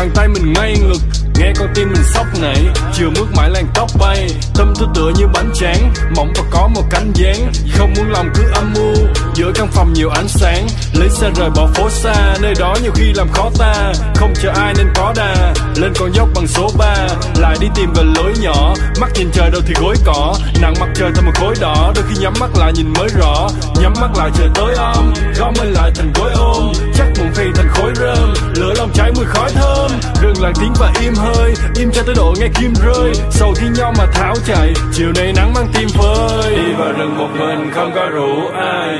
[0.00, 1.09] bàn tay mình ngay ngực
[1.50, 5.10] Nghe con tim mình sốc nảy Chiều bước mãi làn tóc bay Tâm tư tựa
[5.18, 5.92] như bánh tráng.
[6.16, 8.94] Mỏng và có một cánh dáng, Không muốn lòng cứ âm mưu
[9.34, 12.34] Giữa căn phòng nhiều ánh sáng, Lấy xe rời bỏ phố xa.
[12.40, 15.54] Nơi đó nhiều khi làm khó ta, Không chờ ai nên có đà.
[15.76, 17.08] Lên con dốc bằng số 3
[17.38, 18.74] Lại đi tìm về lối nhỏ.
[19.00, 21.92] Mắt nhìn trời đâu thì gối cỏ Nặng mặt trời thành một khối đỏ.
[21.94, 23.48] Đôi khi nhắm mắt lại nhìn mới rõ,
[23.82, 25.12] Nhắm mắt lại trời tối om.
[25.38, 28.34] Gom mình lại thành gối ôm, Chắc buồn phi thành khối rơm.
[28.54, 29.90] Lửa lòng cháy mùi khói thơm,
[30.22, 33.12] Rừng lại tiếng và im hơn ơi Im cho tới độ nghe kim rơi.
[33.30, 36.56] Sầu thi nhau mà tháo chạy Chiều nay nắng mang tim phơi.
[36.56, 38.98] Đi vào rừng một mình không có rủ ai.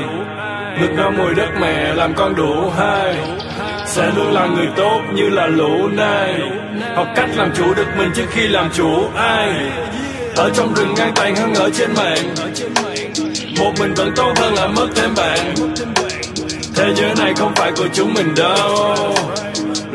[0.81, 3.15] Được no mùi đất mẹ làm con đủ hai.
[3.85, 6.39] Sẽ luôn là người tốt như là lũ này,
[6.95, 9.53] Học cách làm chủ được mình trước khi làm chủ ai.
[10.35, 12.35] Ở trong rừng ngang tàn hơn ở trên mạng.
[13.59, 15.55] Một mình vẫn tốt hơn là mất thêm bạn.
[16.75, 18.95] Thế giới này không phải của chúng mình đâu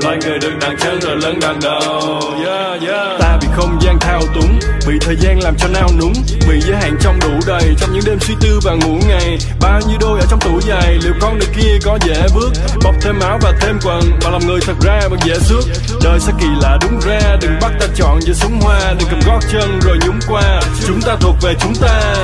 [0.03, 2.21] loài người được đặt chân rồi lớn đàn đầu.
[2.47, 3.21] Yeah, yeah.
[3.21, 6.13] ta bị không gian thao túng bị thời gian làm cho nao núng
[6.49, 9.39] bị giới hạn trong đủ đầy trong những đêm suy tư và ngủ ngày.
[9.61, 12.51] Bao nhiêu đôi ở trong tủ giày liệu con đường kia có dễ bước?
[12.85, 15.65] Bọc thêm áo và thêm quần mà lòng người thật ra vẫn dễ xước.
[16.05, 19.21] Đời sẽ kỳ lạ đúng ra đừng bắt ta chọn giữa súng hoa đừng cầm
[19.27, 20.61] gót chân rồi nhúng qua.
[20.87, 22.15] Chúng ta thuộc về chúng ta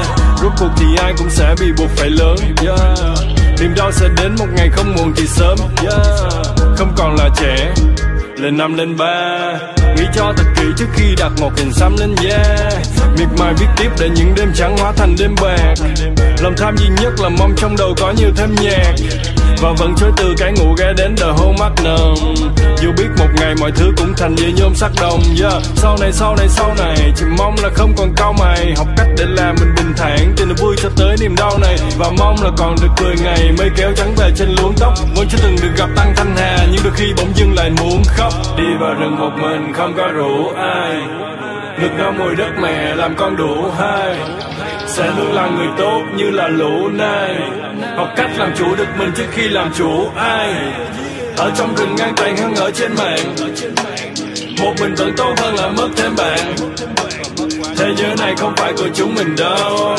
[0.43, 2.37] rốt cuộc thì ai cũng sẽ bị buộc phải lớn.
[2.67, 5.59] Yeah niềm đau sẽ đến một ngày không muộn thì sớm.
[5.83, 6.07] Yeah.
[6.77, 7.75] không còn là trẻ,
[8.37, 9.53] lên năm, lên ba.
[9.97, 12.71] Nghĩ cho thật kỹ trước khi đặt một hình xăm lên da
[13.19, 15.75] miệt mài viết tiếp để những đêm trắng hóa thành đêm bạc.
[16.43, 18.95] Lòng tham duy nhất là mong trong đầu có nhiều thêm nhạc
[19.63, 22.35] và vẫn chối từ cái ngủ ghé đến đời hôn mắt nồng
[22.83, 25.63] dù biết một ngày mọi thứ cũng thành như nhôm sắc đồng, yeah.
[25.63, 28.75] sau này sau này sau này, chỉ mong là không còn cau mày.
[28.77, 31.77] Học cách để làm mình bình thản từ niềm vui cho tới niềm đau này.
[31.99, 34.95] Và mong là còn được cười ngày mây kéo trắng về trên luống tóc.
[35.17, 38.03] Vẫn chưa từng được gặp tăng thanh hà, nhưng đôi khi bỗng dưng lại muốn
[38.07, 38.33] khóc.
[38.57, 40.93] Đi vào rừng một mình không có rủ ai
[41.81, 44.17] ngực no mùi đất mẹ làm con đủ hai.
[44.87, 47.37] Sẽ luôn là người tốt như là lũ này
[47.97, 50.55] học cách làm chủ được mình trước khi làm chủ ai.
[51.37, 53.35] Ở trong rừng ngang tàn hơn ở trên mạng.
[54.63, 56.55] Một mình vẫn tốt hơn là mất thêm bạn.
[57.77, 59.97] Thế giới này không phải của chúng mình đâu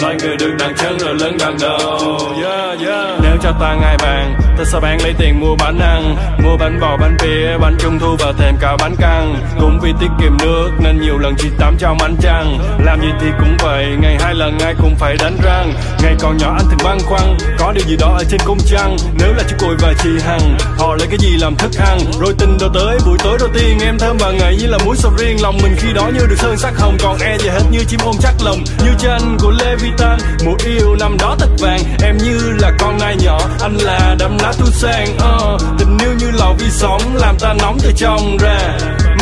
[0.00, 3.18] loài người được đặt chân rồi lớn đàn đầu yeah, yeah.
[3.22, 6.16] nếu cho ta ngay bàn ta sẽ bán lấy tiền mua bánh ăn?
[6.44, 9.36] Mua bánh bò bánh pia bánh trung thu và thêm cả bánh căn.
[9.60, 12.58] Cũng vì tiết kiệm nước nên nhiều lần chỉ tắm trong ánh trăng.
[12.84, 15.72] Làm gì thì cũng vậy ngày hai lần ai cũng phải đánh răng.
[16.02, 18.96] Ngày còn nhỏ anh thường băn khoăn có điều gì đó ở trên cung trăng?
[19.18, 21.98] Nếu là chú cùi và chị hằng họ lấy cái gì làm thức ăn?
[22.20, 24.96] Rồi tình đầu tới buổi tối đầu tiên em thơm và ngậy như là muối
[24.96, 25.42] sầu riêng.
[25.42, 28.00] Lòng mình khi đó như được sơn sắc hồng còn e gì hết như chim
[28.04, 32.16] ôm chắc lồng như chân của Lê Vitan mùa yêu năm đó thật vàng em
[32.16, 33.38] như là con nai nhỏ.
[33.60, 37.54] Anh là đâm lá tu sang uh, tình yêu như lò vi sóng làm ta
[37.62, 38.58] nóng từ trong ra.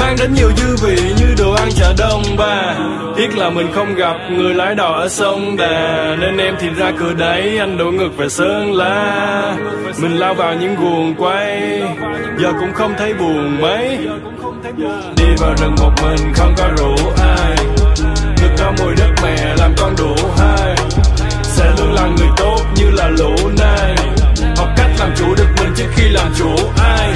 [0.00, 2.74] Mang đến nhiều dư vị như đồ ăn chợ đông ba.
[3.16, 6.92] Tiếc là mình không gặp người lái đò ở sông đà nên em thì ra
[6.98, 9.56] cửa đấy anh đổ ngược về sơn la.
[9.98, 11.82] Mình lao vào những guồng quay
[12.38, 13.98] giờ cũng không thấy buồn mấy.
[15.16, 17.81] Đi vào rừng một mình không có rủ ai
[18.62, 20.76] cho mùi đất mẹ làm con đủ hai
[21.42, 23.96] sẽ luôn là người tốt như là lũ này.
[24.56, 27.14] Học cách làm chủ được mình trước khi làm chủ ai.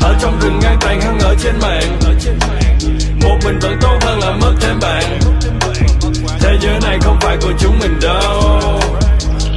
[0.00, 1.98] Ở trong rừng ngang tàn hơn ở trên mạng.
[3.22, 5.18] Một mình vẫn tốt hơn là mất thêm bạn.
[6.40, 8.60] Thế giới này không phải của chúng mình đâu.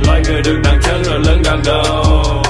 [0.05, 2.43] Loài người được đặt chân rồi lớn đằng đầu.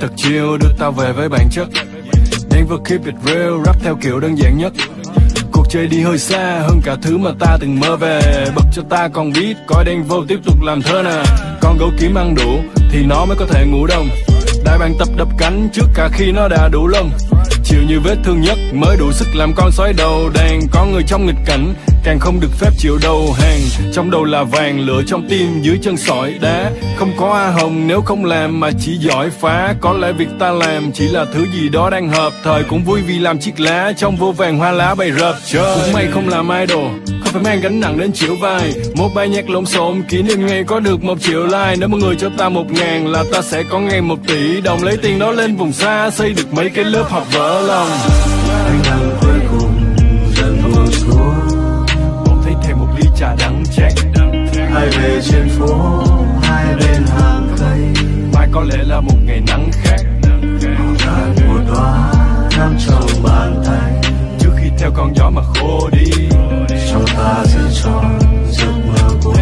[0.00, 1.68] Thật chill đưa tao về với bản chất.
[2.50, 4.72] Denver keep it real, rap theo kiểu đơn giản nhất.
[5.52, 8.46] Cuộc chơi đi hơi xa hơn cả thứ mà ta từng mơ về.
[8.56, 11.22] Bật cho ta còn biết, coi Denver tiếp tục làm thơ nè.
[11.60, 12.58] Con gấu kiếm ăn đủ
[12.90, 14.08] thì nó mới có thể ngủ đông.
[14.64, 17.10] Đại bàng tập đập cánh trước cả khi nó đã đủ lông
[17.68, 21.02] chịu như vết thương nhất mới đủ sức làm con sói đầu đàn có người
[21.06, 21.74] trong nghịch cảnh
[22.04, 23.60] càng không được phép chịu đầu hàng.
[23.92, 26.70] Trong đầu là vàng lửa trong tim dưới chân sỏi đá.
[26.96, 29.74] Không có a hồng, nếu không làm mà chỉ giỏi phá.
[29.80, 32.62] Có lẽ việc ta làm chỉ là thứ gì đó đang hợp thời.
[32.64, 35.78] Cũng vui vì làm chiếc lá trong vô vàng hoa lá bày rợp trời.
[35.84, 38.72] Cũng may không làm idol, không phải mang gánh nặng đến chịu vai.
[38.94, 41.76] Một bài nhạc lộn xộn, kỷ niệm ngày có được một triệu like.
[41.78, 44.84] Nếu mọi người cho ta một ngàn là ta sẽ có ngay một tỷ đồng.
[44.84, 47.88] Lấy tiền đó lên vùng xa, xây được mấy cái lớp học vỡ lòng.
[54.72, 56.02] Hai về trên phố
[56.42, 58.04] hai bên hàng cây.
[58.34, 60.00] Mai có lẽ là một ngày nắng khác.
[61.48, 62.12] Một đóa
[62.58, 64.12] nắm trong bàn tay.
[64.38, 66.28] Trước khi theo con gió mà khô đi.
[66.92, 68.18] Cho ta giữ trọn
[68.50, 69.34] giấc mơ của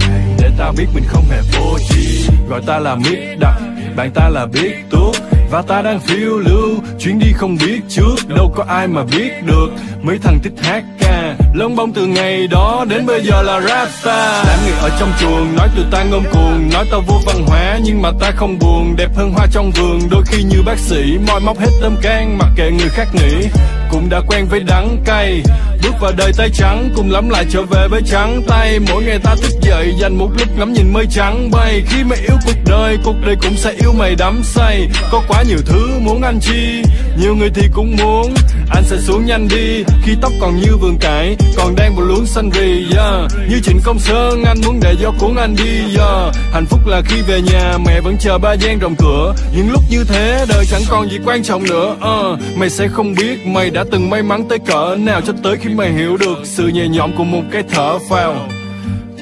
[0.00, 2.28] ngày để ta biết mình không hề vô tri.
[2.48, 3.60] Gọi ta là mít đặc
[3.96, 5.16] bạn ta là biết tuốt
[5.50, 8.14] và ta đang phiêu lưu chuyến đi không biết trước.
[8.28, 9.68] Đâu có ai mà biết được.
[10.02, 11.27] Mấy thằng thích hát ca
[11.58, 14.46] lông bông từ ngày đó đến bây giờ là rap star.
[14.46, 16.70] Đám người ở trong chuồng, nói tụi ta ngông cuồng.
[16.72, 18.94] Nói tao vô văn hóa, nhưng mà ta không buồn.
[18.96, 21.18] Đẹp hơn hoa trong vườn, đôi khi như bác sĩ.
[21.28, 23.48] Moi móc hết tâm can, mặc kệ người khác nghĩ.
[23.90, 25.42] Cũng đã quen với đắng cay
[25.82, 29.18] bước vào đời tay trắng, cùng lắm lại trở về với trắng tay mỗi ngày
[29.18, 32.58] ta thức dậy, dành một lúc ngắm nhìn mây trắng bay khi mày yêu cuộc
[32.66, 36.38] đời cuộc đời cũng sẽ yêu mày đắm say có quá nhiều thứ muốn anh
[36.40, 36.82] chi,
[37.20, 38.34] nhiều người thì cũng muốn
[38.70, 42.26] anh sẽ xuống nhanh đi, khi tóc còn như vườn cải, còn đang một luống
[42.26, 43.30] xanh rì, yeah.
[43.50, 46.34] như trịnh công sơn anh muốn để gió cuốn anh đi, yeah.
[46.52, 49.82] hạnh phúc là khi về nhà, mẹ vẫn chờ ba gian rộng cửa những lúc
[49.90, 52.58] như thế, đời chẳng còn gì quan trọng nữa uh.
[52.58, 55.67] mày sẽ không biết, mày đã từng may mắn tới cỡ nào cho tới khi
[55.74, 58.48] mày hiểu được sự nhẹ nhõm của một cái thở phào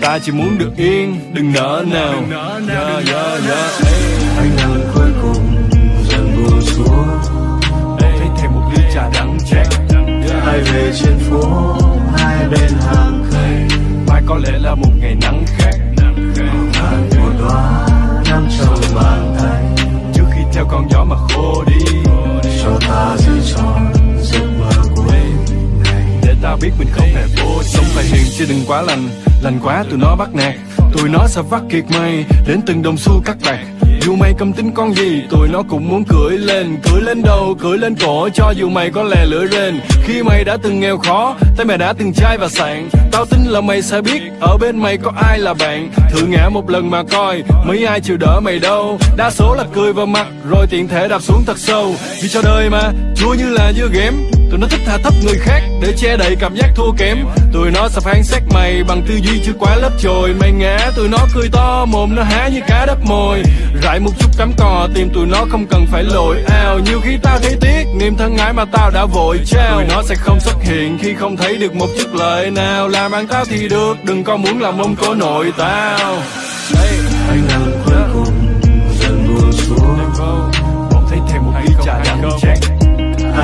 [0.01, 2.12] ta chỉ muốn được yên đừng nỡ nào.
[2.30, 3.70] Yeah, yeah, yeah.
[4.36, 5.70] anh lần cuối cùng
[6.09, 7.09] dần buông xuống.
[7.99, 9.66] Thấy thêm một ly trà đắng chát
[10.44, 11.74] hai về trên phố
[12.18, 13.78] hai bên hàng cây
[14.09, 15.78] mai có lẽ là một ngày nắng khác
[17.18, 17.86] một đóa
[18.30, 19.86] nằm trong bàn tay.
[20.14, 21.84] Trước khi theo con gió mà khô đi.
[22.62, 23.36] Cho ta giữ
[26.47, 29.09] ta biết mình không hề vô sống phải hiền chứ đừng quá lành
[29.42, 30.55] lành quá tụi nó bắt nạt.
[30.92, 33.64] Tụi nó sẽ vắt kiệt mày đến từng đồng xu cắt bạc.
[34.01, 37.57] Dù mày cầm tính con gì, tụi nó cũng muốn cưỡi lên cưỡi lên đầu,
[37.61, 38.28] cưỡi lên cổ.
[38.34, 41.78] Cho dù mày có lè lưỡi rên, khi mày đã từng nghèo khó, tay mày
[41.78, 42.88] đã từng chai và sạn.
[43.12, 45.90] Tao tin là mày sẽ biết, ở bên mày có ai là bạn.
[46.11, 48.99] Thử ngã một lần mà coi, mấy ai chịu đỡ mày đâu.
[49.16, 51.94] Đa số là cười vào mặt, rồi tiện thể đạp xuống thật sâu.
[52.22, 54.14] Vì cho đời mà, chúa như là dưa ghém
[54.51, 57.26] tụi nó thích hạ thấp người khác để che đậy cảm giác thua kém.
[57.53, 60.34] Tụi nó sẽ phán xét mày bằng tư duy chưa quá lớp chồi.
[60.40, 63.42] Mày ngã tụi nó cười to mồm nó há như cá đắp mồi.
[63.82, 66.78] Rải một chút cắm cò tìm tụi nó không cần phải lội ao.
[66.78, 69.76] Nhiều khi tao thấy tiếc niềm thân ái mà tao đã vội trao.
[69.76, 72.88] Tụi nó sẽ không xuất hiện khi không thấy được một chút lợi nào.
[72.88, 76.22] Làm ăn tao thì được đừng có muốn làm mông cổ nội tao.
[76.74, 76.99] Hey.
[77.28, 78.61] anh lần cuối cùng
[79.01, 79.99] dần buông xuống.
[80.92, 82.76] Bỗng thấy thêm một ly trà đắng chát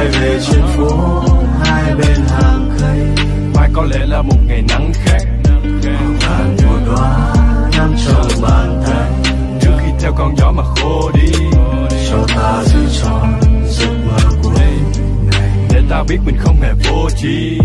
[0.03, 1.23] hai về trên phố
[1.65, 3.27] hai bên hàng cây.
[3.55, 5.27] Mai có lẽ là một ngày nắng khác
[6.21, 7.35] hàng một đóa
[7.79, 9.33] nằm trong bàn tay.
[9.61, 11.33] Trước khi theo con gió mà khô đi.
[12.11, 14.53] Cho ta giữ tròn giấc mơ cuối
[15.31, 15.51] ngày.
[15.71, 17.59] để ta biết mình không hề vô tri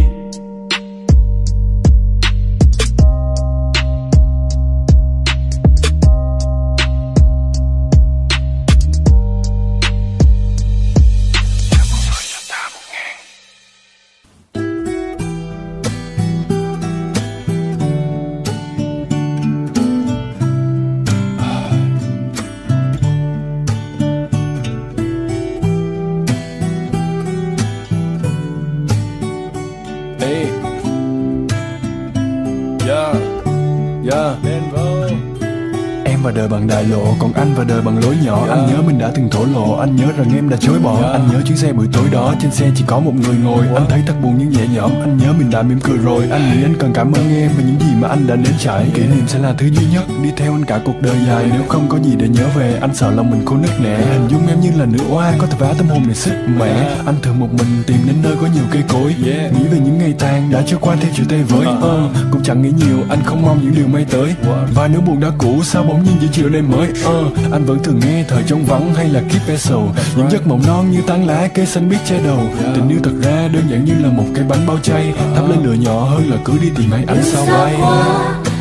[36.50, 37.16] đời bằng đại lộ.
[37.20, 38.46] Còn anh và đời bằng lối nhỏ.
[38.50, 39.78] Anh nhớ mình đã từng thổ lộ.
[39.78, 41.12] Anh nhớ rằng em đã chối bỏ.
[41.12, 42.34] Anh nhớ chuyến xe buổi tối đó.
[42.42, 43.66] Trên xe chỉ có một người ngồi.
[43.76, 44.92] Anh thấy thật buồn nhưng nhẹ nhõm.
[45.02, 46.30] Anh nhớ mình đã mỉm cười rồi.
[46.32, 48.86] Anh nghĩ anh cần cảm ơn em Và những gì mà anh đã nếm trải.
[48.94, 50.04] Kỷ niệm sẽ là thứ duy nhất.
[50.24, 51.50] Đi theo anh cả cuộc đời dài.
[51.54, 53.98] Nếu không có gì để nhớ về Anh sợ lòng mình khô nứt nẻ.
[53.98, 56.96] Hình dung em như là nữ oa Có thể vá tâm hồn này sức mẻ.
[57.06, 59.16] Anh thường một mình tìm đến nơi có nhiều cây cối.
[59.24, 62.62] Nghĩ về những ngày tàn đã trôi qua theo chiều tây với Ờ, Cũng chẳng
[62.62, 62.98] nghĩ nhiều.
[63.10, 64.36] Anh không mong những điều may tới.
[64.74, 67.84] Và nếu buồn đã cũ Sao bỗng nhiên giữa chiều nay mới Ờ, Anh vẫn
[67.84, 71.02] thường nghe thời trống vắng hay là Keep It Soul Những giấc mộng non như
[71.08, 72.40] tán lá cây xanh biết che đầu.
[72.76, 75.14] Tình yêu thật ra đơn giản như là một cái bánh bao chay.
[75.36, 77.76] Thắp lên lửa nhỏ hơn là cứ đi tìm hay ánh sao bay.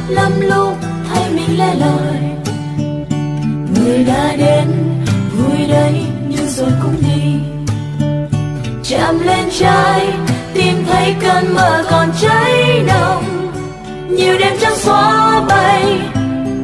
[0.09, 0.77] lắm lúc
[1.09, 2.17] thấy mình lẻ loi.
[3.75, 4.69] Người đã đến
[5.39, 7.33] vui đấy nhưng rồi cũng đi.
[8.85, 10.07] Chạm lên trái
[10.55, 13.25] tìm thấy cơn mơ còn cháy nồng.
[14.17, 15.99] Nhiều đêm trắng xóa bay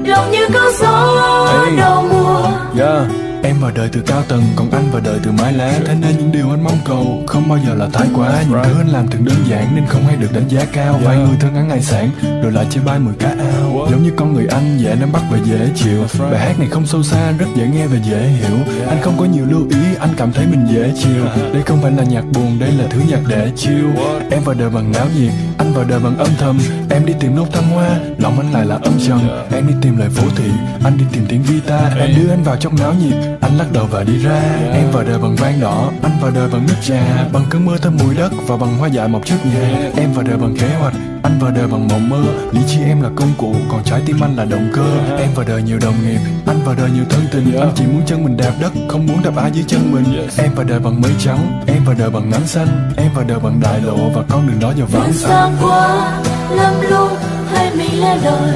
[0.07, 1.76] lòng như cơn gió Ê.
[1.76, 2.50] đầu mùa.
[2.78, 3.03] Yeah.
[3.44, 5.72] Em vào đời từ cao tầng, còn anh vào đời từ mái lá.
[5.86, 8.42] Thế nên những điều anh mong cầu không bao giờ là thái quá.
[8.48, 11.00] Những thứ anh làm thường đơn giản nên không hay được đánh giá cao.
[11.05, 12.11] Vài người thân ăn ngày sản,
[12.42, 13.88] rồi lại chơi bay mười cá ao.
[13.90, 16.05] Giống như con người anh dễ nắm bắt và dễ chịu.
[16.30, 18.57] Bài hát này không sâu xa, rất dễ nghe và dễ hiểu.
[18.88, 21.24] Anh không có nhiều lưu ý, anh cảm thấy mình dễ chịu.
[21.53, 23.86] Đây không phải là nhạc buồn, đây là thứ nhạc để chill.
[24.30, 25.32] Em vào đời bằng náo nhiệt,
[25.62, 26.58] anh vào đời bằng âm thầm.
[26.90, 29.20] Em đi tìm nốt thăng hoa, lòng anh lại là âm trầm.
[29.52, 30.50] Em đi tìm lời phố thị,
[30.84, 33.86] anh đi tìm tiếng guitar Em đưa anh vào trong náo nhiệt, anh lắc đầu
[33.90, 34.42] và đi ra.
[34.72, 37.28] Em vào đời bằng vang đỏ, anh vào đời bằng nước trà.
[37.32, 39.90] Bằng cơn mưa thơm mùi đất và bằng hoa dại mọc trước nhà.
[39.96, 42.22] Em vào đời bằng kế hoạch, anh vào đời bằng mộng mơ.
[42.52, 45.16] Lý trí em là công cụ, còn trái tim anh là động cơ.
[45.18, 47.60] Em vào đời nhiều đồng nghiệp, anh vào đời nhiều thân tình.
[47.60, 50.28] Anh chỉ muốn chân mình đạp đất, không muốn đạp ai dưới chân mình.
[50.38, 52.92] Em vào đời bằng mây trắng, em vào đời bằng nắng xanh.
[52.96, 56.20] Em vào đời bằng đại lộ và con đường đó giờ vắng xa qua
[56.50, 57.08] lắm lúc
[57.54, 58.54] thấy mình lẻ loi.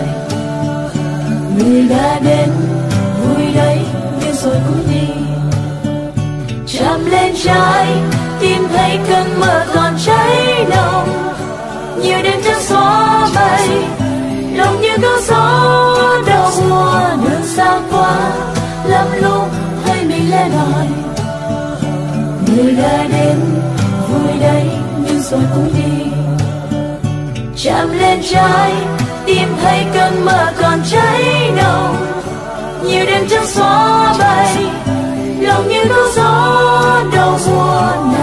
[1.58, 2.48] Người đã đến
[3.20, 3.78] vui đấy
[4.20, 5.08] nhưng rồi cũng đi.
[6.66, 7.86] Chạm lên trái
[8.40, 11.08] tìm thấy cơn mơ còn cháy nồng
[12.02, 13.68] nhiều đêm trắng xóa bay,
[14.54, 18.16] lòng như cơn gió đầu mùa đường xa qua,
[18.84, 19.48] lắm lúc
[19.84, 20.86] thấy mình lẻ loi.
[22.46, 23.40] Người đã đến,
[24.08, 24.70] vui đây,
[25.06, 26.06] nhưng rồi cũng đi.
[27.64, 28.72] Chạm lên trái
[29.26, 31.96] tim thấy cơn mơ còn cháy nồng.
[32.84, 34.56] Nhiều đêm trắng xóa bay,
[35.40, 38.15] lòng như cơn gió đầu mùa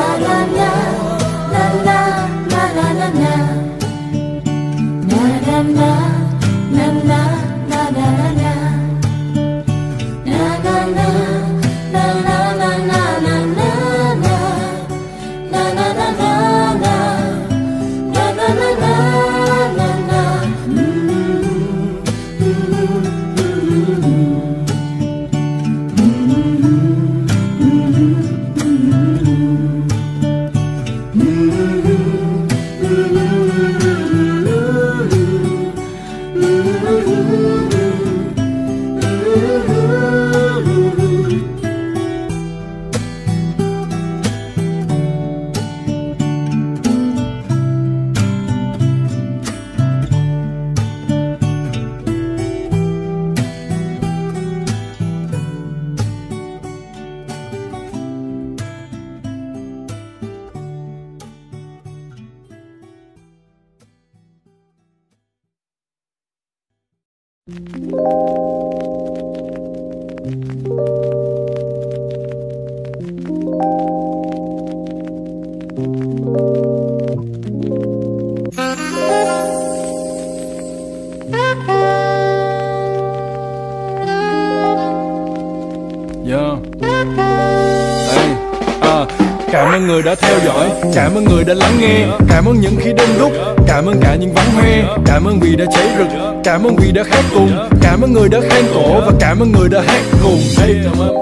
[92.54, 93.32] ơn những khi đông đúc.
[93.68, 94.98] Cảm ơn cả những vắng hoe.
[95.06, 96.08] Cảm ơn vì đã cháy rực.
[96.44, 97.52] Cảm ơn vì đã hát cùng.
[97.82, 100.40] Cảm ơn người đã khen cổ Và cảm ơn người đã hát cùng.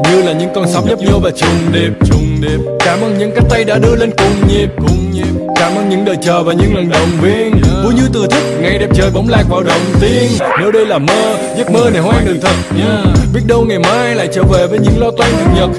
[0.03, 2.41] Như là những con sóng nhấp nhô và trùng điệp, trùng
[2.79, 5.00] Cảm ơn những cánh tay đã đưa lên cùng nhịp cùng nhịp
[5.71, 7.61] Cảm ơn những đời chờ và những lần động viên.
[7.83, 10.31] Vui như từ thức Ngày đẹp trời bỗng lạc vào đồng tiên.
[10.59, 12.53] Nếu đây là mơ Giấc mơ này hoang đường thật.
[13.33, 15.69] Biết đâu ngày mai lại trở về với những lo toan thường nhật.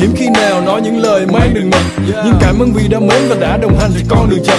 [0.00, 1.82] Hiếm khi nào nói những lời mang đường mật.
[2.24, 4.58] Nhưng cảm ơn vì đã mến và đã đồng hành thì con đường chật.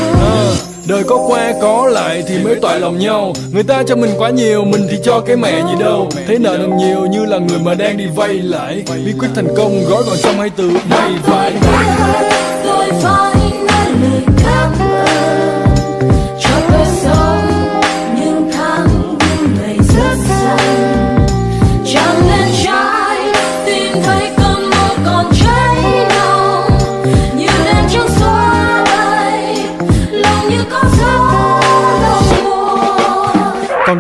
[0.85, 3.33] Đời có qua có lại thì mới toại lòng nhau.
[3.51, 6.09] Người ta cho mình quá nhiều, mình thì cho cái mẹ gì đâu.
[6.27, 9.47] Thấy nợ nần nhiều như là người mà đang đi vay lại Bí quyết thành
[9.57, 11.53] công gói gọn trong hai từ vay vãi
[12.63, 13.66] tôi phải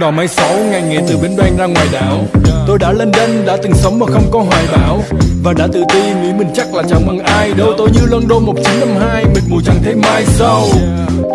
[0.07, 2.23] Con mấy sáu ngày nghỉ từ bến đoan ra ngoài đảo.
[2.67, 5.03] Tôi đã lên đên, đã từng sống mà không có hoài bão.
[5.43, 7.53] Và đã tự ti nghĩ mình chắc là chẳng bằng ai.
[7.53, 10.63] Đâu Tôi như London 1952, mịt mù chẳng thấy mai sau.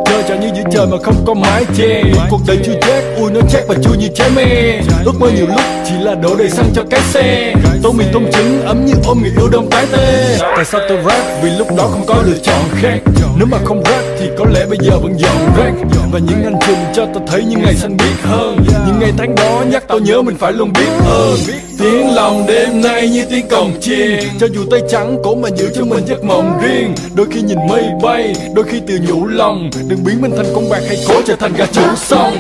[0.06, 2.02] Chơi chẳng như giữa trời mà không có mái che.
[2.30, 5.46] Cuộc đời chưa chết, ui nó chết và chua như trái me Ước mơ nhiều
[5.46, 7.54] lúc chỉ là đổ đầy xăng cho cái xe.
[7.82, 10.38] Tô mì tôm trứng ấm như ôm người yêu đông tái tê.
[10.56, 11.42] Tại sao tôi rap?
[11.42, 12.98] Vì lúc đó không có lựa chọn khác.
[13.42, 15.72] Nếu mà không rap thì có lẽ bây giờ vẫn dọn rác
[16.12, 18.56] Và những anh chùm cho tôi thấy những ngày xanh biết hơn.
[18.86, 21.38] Những ngày tháng đó nhắc tao nhớ mình phải luôn biết ơn.
[21.78, 25.70] Tiếng lòng đêm nay như tiếng cồng chiên Cho dù tay trắng cổ mà giữ
[25.74, 26.94] cho mình giấc mộng riêng.
[27.14, 29.70] Đôi khi nhìn mây bay, đôi khi tự nhủ lòng.
[29.88, 32.34] Đừng biến mình thành con bạc hay cố trở thành gà chủ xong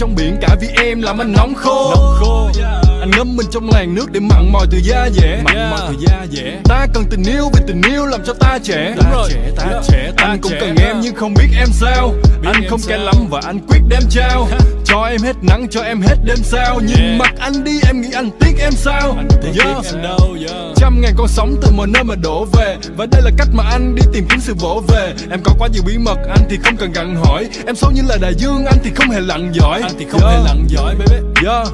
[0.00, 1.94] trong biển cả vì em làm anh nóng khô
[3.00, 5.94] anh ngâm mình trong làn nước để mặn mòi từ da dẻ mặn mòi từ
[6.06, 9.28] da dẻ ta cần tình yêu vì tình yêu làm cho ta trẻ Đúng rồi.
[9.32, 9.84] trẻ ta Yeah.
[9.88, 10.84] trẻ ta Anh cũng trẻ cần ta.
[10.84, 12.98] em nhưng không biết em sao anh em không sao.
[12.98, 14.48] lắm và anh quyết đem trao
[14.84, 17.18] cho em hết nắng cho em hết đêm sao nhìn Yeah.
[17.18, 19.76] mặt anh đi em nghĩ anh tiếc em sao Anh không Yeah.
[19.82, 20.69] biết em đâu yeah.
[20.80, 22.76] Trăm ngàn con sóng từ mọi nơi mà đổ về.
[22.96, 25.14] Và đây là cách mà anh đi tìm kiếm sự vỗ về.
[25.30, 27.48] Em có quá nhiều bí mật, anh thì không cần gặng hỏi.
[27.66, 29.80] Em sâu như là đại dương, anh thì không hề lặn giỏi.
[29.82, 30.32] Anh thì không Yeah.
[30.32, 31.16] hề lặn giỏi baby.
[31.46, 31.68] Yeah.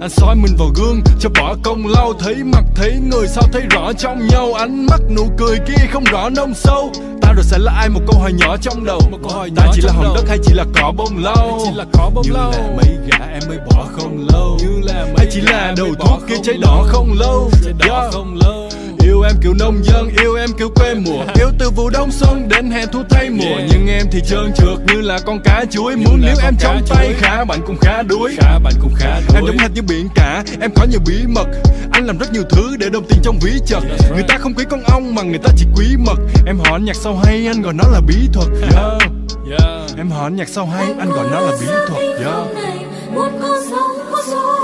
[0.00, 3.62] Anh soi mình vào gương cho bỏ công lau Thấy mặt thấy người sao thấy
[3.70, 4.52] rõ trong nhau.
[4.54, 6.92] Ánh mắt nụ cười kia không rõ nông sâu
[7.34, 7.88] rồi sẽ là ai?
[7.88, 9.00] Một câu hỏi nhỏ trong đầu.
[9.10, 11.70] Một câu hỏi Ta chỉ là hòn đất hay chỉ là cỏ bông lau chỉ
[11.74, 12.50] là cỏ bông Như lau.
[12.50, 14.58] là mấy gã em mới bỏ không lâu.
[14.60, 17.50] Như là mấy Hay chỉ là đầu thuốc kia cháy đỏ không lâu?
[17.64, 18.68] Trái đỏ không lâu
[19.04, 21.24] Yêu em kiểu nông dân, yêu em kiểu quê mùa.
[21.34, 23.44] Yêu từ vụ đông xuân đến hè thu thay mùa.
[23.44, 23.68] Yeah.
[23.72, 25.96] Nhưng em thì trơn trượt như là con cá chuối.
[25.96, 28.36] Muốn con em trong tay khá bạn cũng khá đuối.
[28.38, 29.36] Khá bạn cũng khá đuối.
[29.36, 31.46] Em giống hệt như biển cả, em có nhiều bí mật.
[31.92, 33.82] Anh làm rất nhiều thứ để đồng tiền trong ví chật.
[34.14, 36.18] Người ta không quý con ong mà người ta chỉ quý mật.
[36.46, 38.48] Em hỏi nhạc sao hay, anh gọi nó là bí thuật.
[38.62, 39.02] Yeah.
[39.50, 39.96] yeah.
[39.96, 42.02] Em hỏi nhạc sao hay, anh gọi nó là bí thuật.
[42.02, 42.54] Yeah.
[42.54, 42.84] này
[43.14, 44.22] muốn có số vào
[44.60, 44.63] đây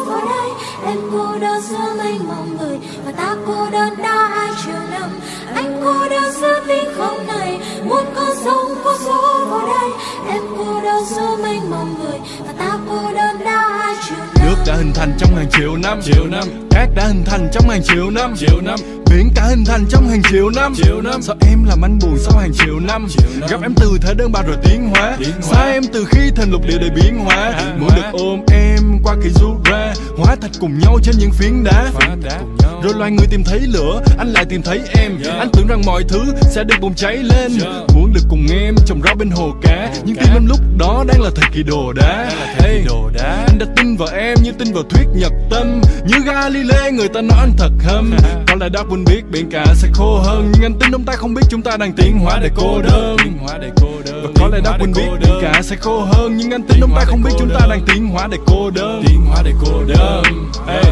[0.86, 5.10] em cô đơn giữa mênh mông người và ta cô đơn đã hai triệu năm
[5.54, 9.90] anh cô đơn giữa tiếng không này muốn con sống có số vào đây
[10.28, 12.18] em cô đơn giữa mênh mông người.
[12.46, 14.46] Và ta cô đơn đã hai triệu năm.
[14.46, 16.00] Nước đã hình thành trong hàng triệu năm.
[16.02, 16.44] Triệu năm.
[16.70, 18.34] Cát đã hình thành trong hàng triệu năm.
[18.36, 18.78] Triệu năm.
[19.10, 20.74] Biển cả hình thành trong hàng triệu năm.
[20.74, 21.22] Triệu năm.
[21.22, 23.06] Sao em làm anh buồn sau hàng triệu năm.
[23.08, 23.48] Triệu năm.
[23.50, 25.16] Gặp em từ thế đơn bạc rồi tiến hóa.
[25.18, 25.54] Tiến hóa.
[25.54, 27.52] Xa em từ khi thành lục địa để biến hóa.
[27.78, 29.92] Muốn được ôm em qua kỳ du ra.
[30.16, 31.86] Hóa thạch cùng nhau trên những phiến đá.
[32.22, 32.40] Đá.
[32.82, 34.02] Rồi loài người tìm thấy lửa.
[34.18, 35.12] Anh lại tìm thấy em.
[35.24, 35.39] Yeah.
[35.40, 37.52] Anh tưởng rằng mọi thứ sẽ được bùng cháy lên.
[37.64, 37.90] Yeah.
[37.94, 39.92] Muốn được cùng em trồng rau bên hồ cá.
[40.04, 42.30] Nhưng tim em lúc đó đang là thời kỳ đồ đá.
[42.58, 42.84] Hey.
[42.86, 43.44] đồ đá.
[43.48, 45.80] Anh đã tin vào em như tin vào thuyết nhật tâm.
[46.06, 48.16] Như Galilei người ta nói anh thật hâm.
[48.46, 50.52] Có lẽ Darwin biết biển cả sẽ khô hơn.
[50.54, 53.16] Nhưng anh tin ông ta không biết chúng ta đang tiến hóa để cô đơn.
[53.24, 54.22] Tiến hóa để cô đơn.
[54.22, 56.36] Và có lẽ Darwin biết biển cả sẽ khô hơn.
[56.36, 59.02] Nhưng anh tin ông ta không biết chúng ta đang tiến hóa để cô đơn.
[59.06, 60.22] Tiến hóa để cô đơn.
[60.66, 60.84] Hey.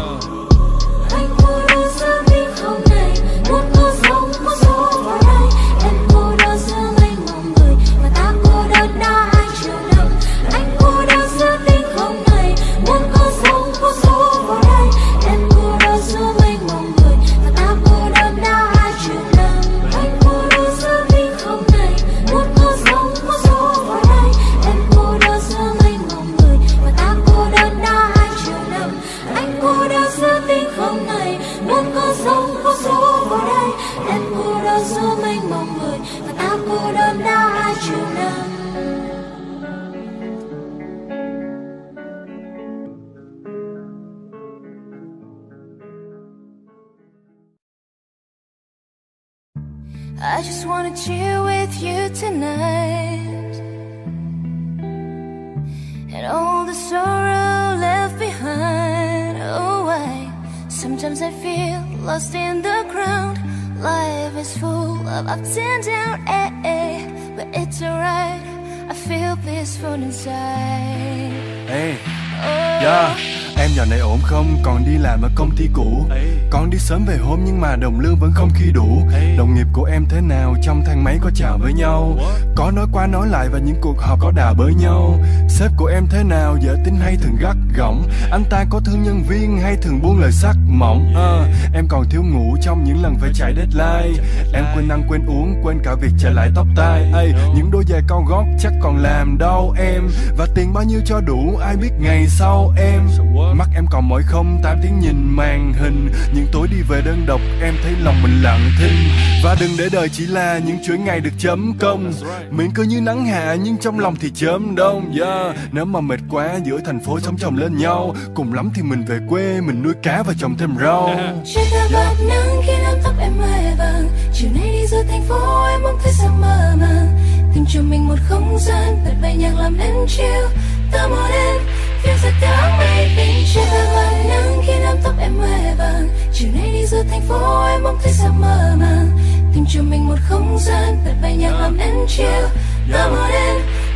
[82.59, 85.19] Có nói qua nói lại và những cuộc họp có đà bới nhau.
[85.49, 86.57] Sếp của em thế nào?
[86.61, 87.55] Dễ tính hay thường gắt?
[87.77, 88.09] Gỏng.
[88.31, 91.13] Anh ta có thương nhân viên hay thường buông lời sắc mỏng?
[91.15, 94.23] À, Em còn thiếu ngủ trong những lần phải chạy deadline.
[94.53, 97.11] Em quên ăn quên uống quên cả việc trả lại tóc tai.
[97.13, 100.07] Ê, Những đôi giày cao gót chắc còn làm đau em.
[100.37, 103.07] Và tiền bao nhiêu cho đủ ai biết ngày sau em.
[103.55, 106.09] Mắt em còn mỏi không tám tiếng nhìn màn hình.
[106.33, 108.97] Những tối đi về đơn độc em thấy lòng mình lặng thinh.
[109.43, 112.13] Và đừng để đời chỉ là những chuỗi ngày được chấm công.
[112.51, 115.13] Miệng cứ như nắng hạ nhưng trong lòng thì chớm đông.
[115.19, 115.55] Yeah.
[115.71, 118.15] Nếu mà mệt quá giữa thành phố sống chồng lên nhau.
[118.35, 121.09] Cùng lắm thì mình về quê, mình nuôi cá và trồng thêm rau.
[121.45, 124.09] Trên ta bạc nắng khi nắng tóc em hoe vàng.
[124.33, 127.07] Chiều nay đi giữa thành phố, em mong thấy sao mơ màng
[127.53, 130.47] Tìm cho mình một không gian bật bay nhạc làm em chiều
[130.91, 131.61] Ta muốn em
[132.01, 133.11] phiêu giật tháng mây.
[133.17, 136.09] Bình Trên ta bạc nắng khi nắm tóc em hoe vàng.
[136.33, 139.09] Chiều nay đi giữa thành phố, em mong thấy sao mơ màng
[139.53, 142.45] tìm cho mình một không gian bật bay nhạc làm em chill.
[142.93, 143.55] Ta muốn em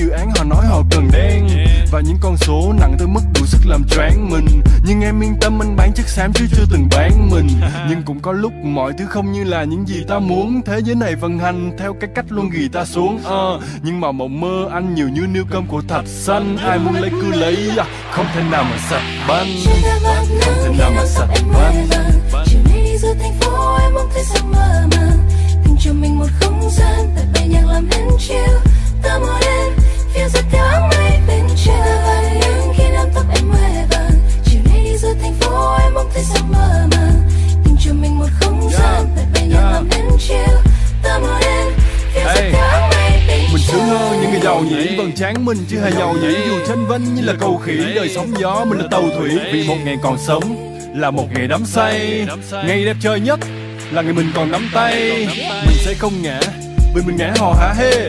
[0.00, 1.48] dự án họ nói họ cần đen.
[1.92, 4.46] Và những con số nặng tới mức đủ sức làm choáng mình.
[4.84, 7.48] Nhưng em yên tâm anh bán chất xám chứ chưa từng bán mình.
[7.88, 10.60] Nhưng cũng có lúc mọi thứ không như là những gì ta muốn.
[10.66, 13.20] Thế giới này vận hành theo cái cách luôn ghi ta xuống.
[13.24, 16.56] Ờ, Nhưng mà mộng mơ anh nhiều như niêu cơm của thạch xanh.
[16.56, 19.48] Ai muốn lấy cứ lấy, à, không thể nào mà sạch banh.
[20.40, 21.88] Không thể nào mà sạch em banh.
[22.46, 25.18] chiều nay đi giữa thành phố em bỗng thấy sao mơ màng.
[25.64, 28.56] Tìm cho mình một không gian bật bài nhạc làm em chill.
[29.02, 29.79] Ta một đêm
[30.14, 33.84] phiêu giật theo áng mây bên trên ta ngọt ngào khi nắng tóc em mây
[33.90, 34.12] vàng
[34.44, 37.22] chiều nay đi giữa thành phố em bỗng thấy sao mơ màng
[37.64, 40.56] tìm cho mình một không gian bật bài nhạc làm em chill
[41.02, 41.72] ta một đêm
[42.14, 42.52] phiêu giật Hey.
[42.52, 44.96] theo áng mây bên Mình trên sướng hơn những người giàu nhỉ?
[44.96, 46.34] Vầng trán mình chứ hề giàu nhỉ?
[46.48, 49.30] Dù tranh vinh như là cầu khỉ Đời sóng gió mình là tàu thủy.
[49.52, 52.26] Vì một ngày còn sống là một ngày đắm say.
[52.52, 53.40] Ngày đẹp trời nhất
[53.90, 55.26] là ngày mình còn nắm tay.
[55.66, 56.40] Mình sẽ không ngã
[56.94, 58.08] Vì mình ngã hò hả hê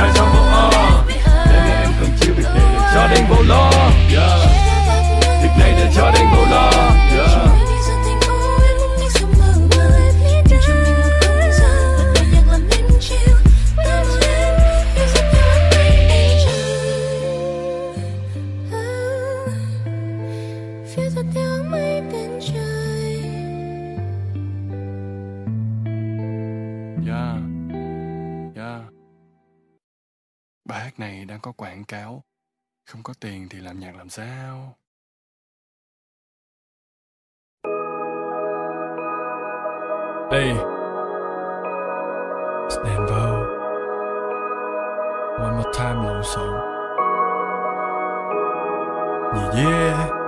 [0.00, 0.70] trai trong vô o
[1.46, 3.70] Đêm nay em không chịu việc này để cho đến vô lo
[4.12, 4.40] yeah.
[5.42, 6.89] Việc này để cho đến vô lo
[31.40, 32.24] đang có quảng cáo.
[32.86, 34.76] Không có tiền thì làm nhạc làm sao?
[40.32, 40.54] Hey,
[42.70, 43.34] Stand vào
[45.38, 46.60] One more time lộn xộn.
[49.34, 50.19] Yeah yeah.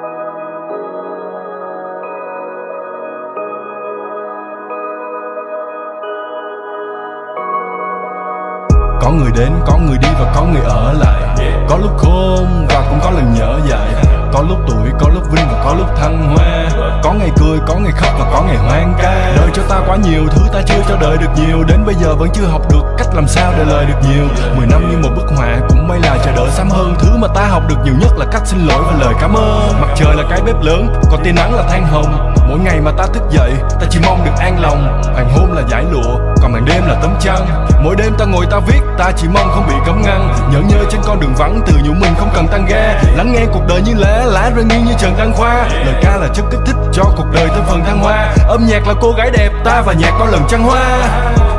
[9.03, 11.23] Có người đến, có người đi và có người ở lại.
[11.69, 14.05] Có lúc khôn và cũng có lần nhớ dại.
[14.33, 16.69] Có lúc tuổi, có lúc vinh và có lúc thăng hoa.
[17.03, 19.33] Có ngày cười, có ngày khóc và có ngày hoang ca.
[19.37, 21.65] Đời cho ta quá nhiều thứ ta chưa cho đời được nhiều.
[21.69, 24.25] Đến bây giờ vẫn chưa học được cách làm sao để lời được nhiều.
[24.57, 26.95] Mười năm như một bức họa cũng may là chờ đợi sớm hơn.
[26.99, 29.81] Thứ mà ta học được nhiều nhất là cách xin lỗi và lời cảm ơn.
[29.81, 32.32] Mặt trời là cái bếp lớn, còn tia nắng là than hồng.
[32.53, 35.03] Mỗi ngày mà ta thức dậy, ta chỉ mong được an lòng.
[35.13, 38.47] Hoàng hôn là giải lụa, còn màn đêm là tấm trăng Mỗi đêm ta ngồi
[38.51, 40.35] ta viết, ta chỉ mong không bị cấm ngăn.
[40.53, 43.47] Nhớ nhơ trên con đường vắng, từ nhũ mình không cần tăng ga Lắng nghe
[43.53, 45.69] cuộc đời như lá, lá rơi nghiêng như trần đăng khoa.
[45.85, 48.35] Lời ca là chất kích thích cho cuộc đời thêm phần thăng hoa.
[48.49, 51.01] Âm nhạc là cô gái đẹp, ta và nhạc có lần trăng hoa.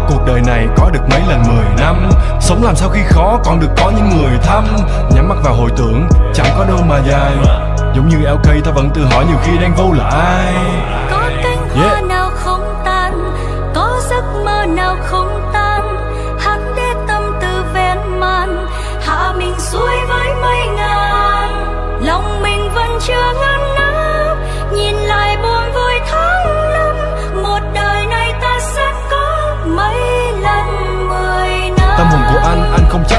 [0.09, 2.09] Cuộc đời này có được mấy lần 10 năm?
[2.39, 4.63] Sống làm sao khi khó còn được có những người thăm.
[5.15, 7.31] Nhắm mắt vào hồi tưởng chẳng có đâu mà dài.
[7.95, 10.53] Giống như LK ta vẫn tự hỏi nhiều khi đang vô là ai
[11.11, 12.03] Có cánh hoa Yeah.
[12.03, 13.31] nào không tan?
[13.75, 15.95] Có giấc mơ nào không tan?
[16.39, 18.67] Hắn để tâm tư ven man
[19.01, 21.49] Hạ mình xuôi với mây ngàn.
[22.05, 23.52] Lòng mình vẫn chưa ngăn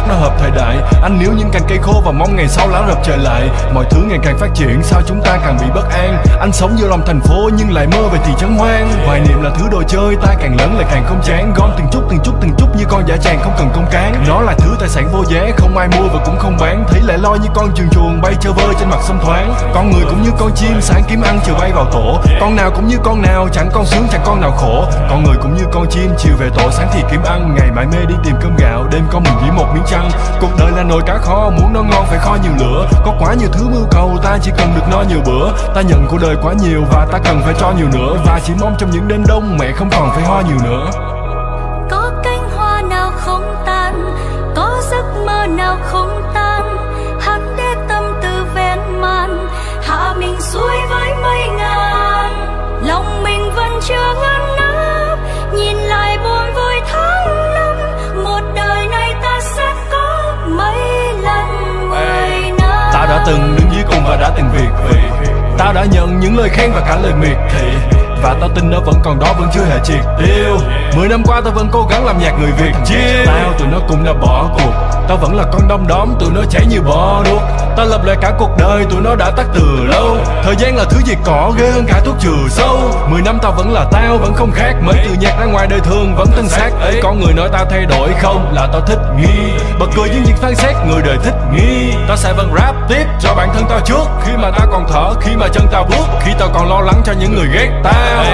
[0.08, 0.76] nó hợp thời đại.
[1.02, 3.48] Anh níu những cành cây khô và mong ngày sau lá rập trời lại.
[3.74, 6.16] Mọi thứ ngày càng phát triển, sao chúng ta càng bị bất an?
[6.40, 9.06] Anh sống giữa lòng thành phố nhưng lại mơ về thị trấn hoang.
[9.06, 11.52] Hoài niệm là thứ đồ chơi, ta càng lớn lại càng không chán.
[11.56, 14.24] Gom từng chút từng chút từng chút như con giả tràng không cần công cán.
[14.28, 16.84] Nó là thứ tài sản vô giá, không ai mua và cũng không bán.
[16.88, 19.54] Thấy lại lo như con trường chuồng bay chơi vơi trên mặt sông thoáng.
[19.74, 22.20] Con người cũng như con chim, sáng kiếm ăn chiều bay vào tổ.
[22.40, 24.84] Con nào cũng như con nào, chẳng con sướng, chẳng con nào khổ.
[25.10, 27.54] Con người cũng như con chim, chiều về tổ, sáng thì kiếm ăn.
[27.54, 30.50] Ngày mãi mê đi tìm cơm gạo, đêm con mình chỉ một miếng chăn Cuộc
[30.58, 32.88] đời là nồi cá kho, muốn nó ngon phải kho nhiều lửa.
[33.04, 35.52] Có quá nhiều thứ mưu cầu, ta chỉ cần được no nhiều bữa.
[35.74, 38.16] Ta nhận cuộc đời quá nhiều và ta cần phải cho nhiều nữa.
[38.26, 40.90] Và chỉ mong trong những đêm đông, mẹ không còn phải ho nhiều nữa.
[41.90, 44.14] Có cánh hoa nào không tan?
[44.56, 46.76] Có giấc mơ nào không tan?
[47.20, 49.48] Hắn để tâm tư ven man
[49.82, 52.32] hạ mình xuôi với mây ngàn.
[52.86, 54.43] Lòng mình vẫn chưa ngăn
[63.26, 64.98] từng đứng dưới cùng và đã từng việc vì
[65.58, 67.68] Tao đã nhận những lời khen và cả lời miệt thị.
[68.22, 70.56] Và tao tin nó vẫn còn đó, vẫn chưa hề triệt tiêu.
[70.96, 73.78] Mười năm qua tao vẫn cố gắng làm nhạc người Việt chiêu Tao tụi nó
[73.88, 74.72] cũng đã bỏ cuộc.
[75.08, 77.42] Tao vẫn là con đom đóm, tụi nó chảy như bò đuốc.
[77.76, 80.16] Tao lập lại cả cuộc đời, tụi nó đã tắt từ lâu.
[80.42, 82.78] Thời gian là thứ gì cỏ ghê hơn cả thuốc trừ sâu.
[83.08, 84.74] Mười năm tao vẫn là tao, vẫn không khác.
[84.82, 87.00] Mấy từ nhạc ra ngoài đời thường vẫn tân xác ấy.
[87.02, 89.52] Có người nói tao thay đổi không, là tao thích nghi.
[89.78, 91.94] Bật cười những việc phán xét, người đời thích nghi.
[92.08, 94.04] Tao sẽ vẫn rap tiếp cho bản thân tao trước.
[94.22, 97.02] Khi mà tao còn thở, khi mà chân tao bước Khi tao còn lo lắng
[97.04, 98.24] cho những người ghét tao.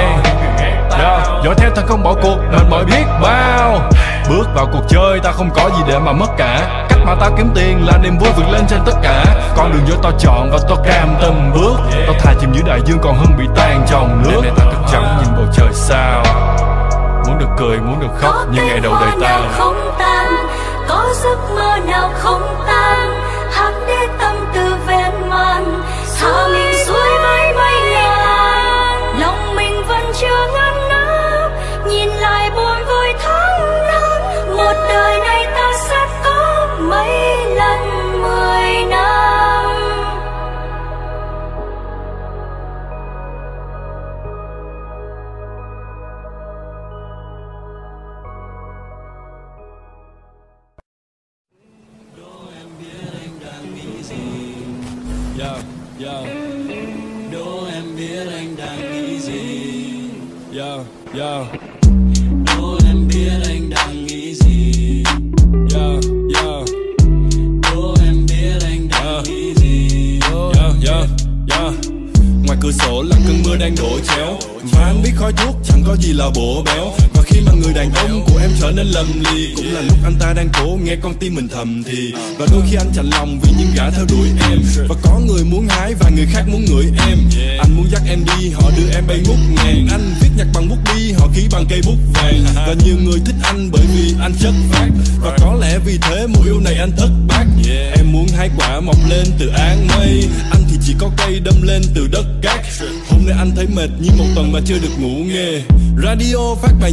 [1.00, 1.44] Yeah.
[1.44, 3.04] Dõi theo thật không bỏ cuộc Mệt mỏi biết.
[3.22, 3.90] Bao
[4.30, 6.86] Bước vào cuộc chơi ta không có gì để mà mất cả.
[6.88, 9.24] Cách mà tao kiếm tiền là niềm vui vượt lên trên tất cả.
[9.56, 11.76] Con đường do tao chọn và tao cam tâm bước.
[12.06, 14.40] Tao thà chìm dưới đại dương còn hơn bị tan trong nước.
[14.42, 16.22] Đêm nay tao thức trắng nhìn bầu trời sao?
[17.26, 20.34] Muốn được cười muốn được khóc như ngày đầu đời nào tao không tan?
[20.88, 23.20] Có giấc mơ nào không tan?
[23.52, 25.82] Hắn để tâm tư ven man
[26.20, 26.69] hạ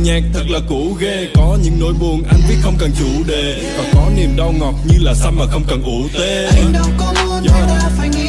[0.07, 3.73] nhạc thật là cũ ghê Có những nỗi buồn anh viết không cần chủ đề
[3.77, 6.85] Và có niềm đau ngọt như là xăm mà không cần ủ tê anh đâu
[6.97, 7.69] có muốn yeah.
[7.69, 8.26] ta phải nghĩ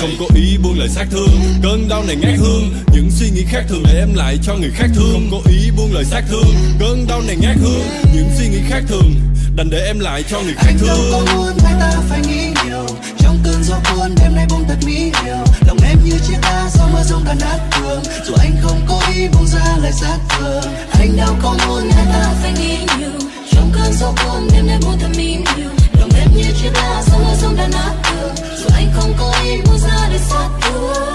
[0.00, 1.40] Không có ý buông lời sát thương.
[1.62, 2.74] Cơn đau này ngát hương.
[2.92, 5.12] Những suy nghĩ khác thường để em lại cho người khác thương.
[5.12, 6.54] Không có ý buông lời sát thương.
[6.78, 7.82] Cơn đau này ngát hương.
[8.14, 9.14] Những suy nghĩ khác thường
[9.56, 12.20] đành để em lại cho người khác Anh đâu có thương muốn người ta phải
[12.20, 12.86] nghĩ nhiều.
[13.18, 16.68] Trong cơn gió cuốn đêm nay bông thật mỹ miều Lòng em như chiếc lá
[16.70, 20.18] sau mưa sông đàn hát thương dù anh không cố ý buông ra lời sát
[20.28, 20.62] thương.
[20.90, 23.10] Anh đâu có muốn người ta phải nghĩ nhiều.
[23.50, 25.70] Trong cơn gió cuốn đêm nay buồn thầm im nhiều
[26.00, 28.09] lòng em như chiếc lá sông ở sông đàn hát thương
[29.00, 31.09] không cố ý buông ra lời sát thương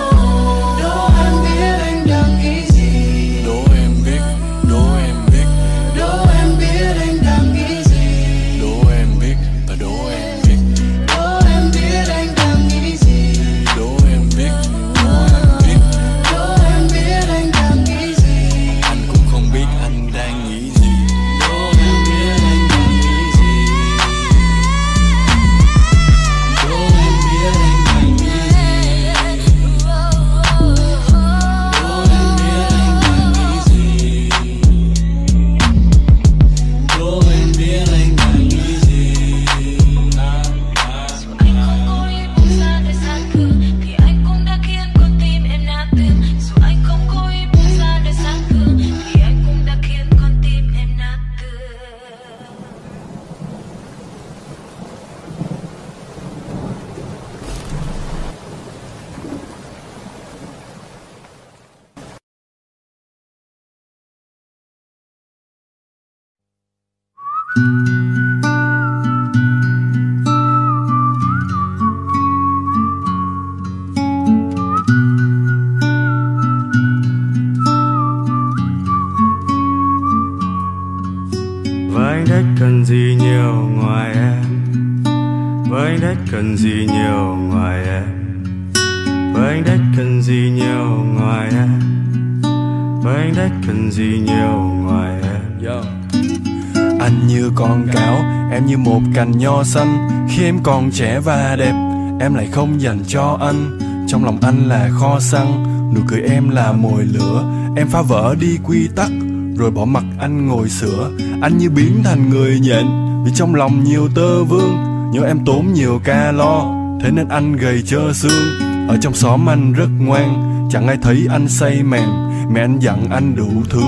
[99.15, 101.73] cành nho xanh Khi em còn trẻ và đẹp,
[102.19, 103.79] em lại không dành cho anh.
[104.07, 105.63] Trong lòng anh là kho xăng,
[105.95, 107.43] nụ cười em là mồi lửa.
[107.77, 109.09] Em phá vỡ đi quy tắc,
[109.57, 111.11] rồi bỏ mặt anh ngồi sửa.
[111.41, 112.85] Anh như biến thành người nhện,
[113.25, 114.75] vì trong lòng nhiều tơ vương
[115.11, 119.49] Nhớ em tốn nhiều ca lo, thế nên anh gầy trơ xương Ở trong xóm
[119.49, 122.09] anh rất ngoan, chẳng ai thấy anh say mềm
[122.53, 123.83] Mẹ anh dặn anh đủ thứ,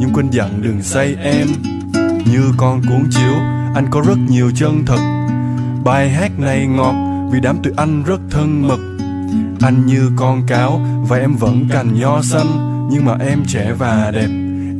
[0.00, 1.48] nhưng quên dặn đừng say em
[2.32, 5.00] như con cuốn chiếu anh có rất nhiều chân thật.
[5.84, 6.94] Bài hát này ngọt
[7.32, 8.80] vì đám tụi anh rất thân mật.
[9.60, 12.46] Anh như con cáo và em vẫn cành nho xanh.
[12.90, 14.28] Nhưng mà em trẻ và đẹp,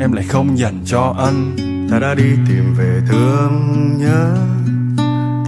[0.00, 1.56] em lại không dành cho anh.
[1.90, 4.36] Ta đã đi tìm về thương nhớ.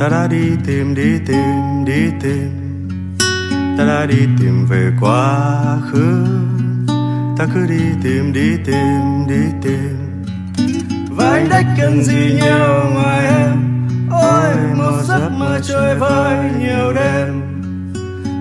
[0.00, 2.48] Ta đã đi tìm đi tìm đi tìm.
[3.78, 6.26] Ta đã đi tìm về quá khứ.
[7.38, 10.01] Ta cứ đi tìm đi tìm đi tìm.
[11.22, 13.86] Và anh đã cần gì nhiều ngoài em.
[14.10, 17.42] Ôi một giấc mơ chơi vơi nhiều đêm.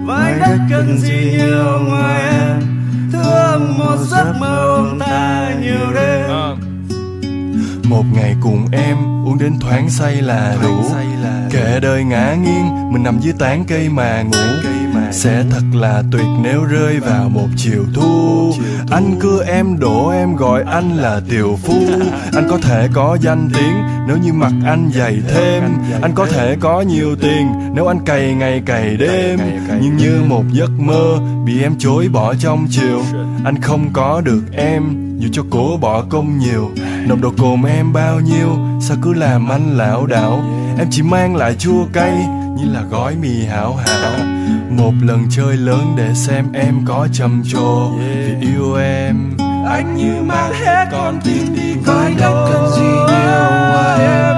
[0.05, 2.61] Và anh đã cần gì nhiều ngoài em.
[3.13, 6.29] Thương một giấc mơ ôm ta nhiều đêm.
[7.83, 10.83] Một ngày cùng em uống đến thoáng say là đủ.
[11.51, 14.69] Kệ đời ngã nghiêng mình nằm dưới tán cây mà ngủ
[15.11, 18.53] sẽ thật là tuyệt nếu rơi vào một chiều thu.
[18.91, 21.81] Anh cưa em đổ em gọi anh là tiểu phu.
[22.33, 23.73] Anh có thể có danh tiếng
[24.07, 25.63] nếu như mặt anh dày thêm.
[26.01, 29.39] Anh có thể có nhiều tiền nếu anh cày ngày cày đêm.
[29.81, 33.01] Nhưng như một giấc mơ bị em chối bỏ trong chiều,
[33.45, 34.83] anh không có được em,
[35.19, 36.71] dù cho cố bỏ công nhiều.
[37.07, 40.43] Nồng độ cồn em bao nhiêu, sao cứ làm anh lão đảo?
[40.77, 44.11] Em chỉ mang lại chua cay như là gói mì hảo hảo.
[44.69, 49.37] Một lần chơi lớn để xem em có trầm trồ vì yêu em
[49.69, 54.35] anh như mang hết con tim đi anh đã cần gì nhiều ngoài em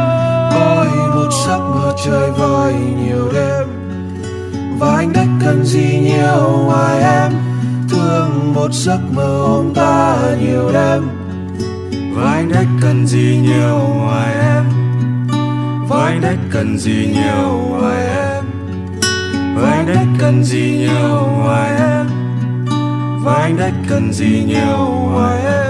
[0.61, 3.84] ôi một giấc mơ chơi vơi nhiều đêm
[4.84, 7.32] và anh đã cần gì nhiều ngoài em?
[7.89, 11.03] Thương một giấc mơ ôm ta nhiều đêm.
[12.16, 14.82] Và anh đã cần gì nhiều ngoài em
[15.88, 18.45] với anh đã cần gì nhiều ngoài em.
[19.55, 22.07] Với anh đã cần gì nhiều ngoài em.
[23.23, 24.77] Với anh đã cần gì nhiều
[25.11, 25.62] ngoài em.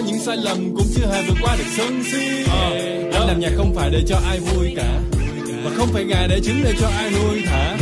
[0.00, 2.44] Có những sai lầm cũng chưa hề vượt qua được sân si.
[2.50, 2.70] À,
[3.12, 5.00] anh làm nhạc không phải để cho ai vui cả
[5.64, 7.76] và không phải gà để trứng để cho ai nuôi thả.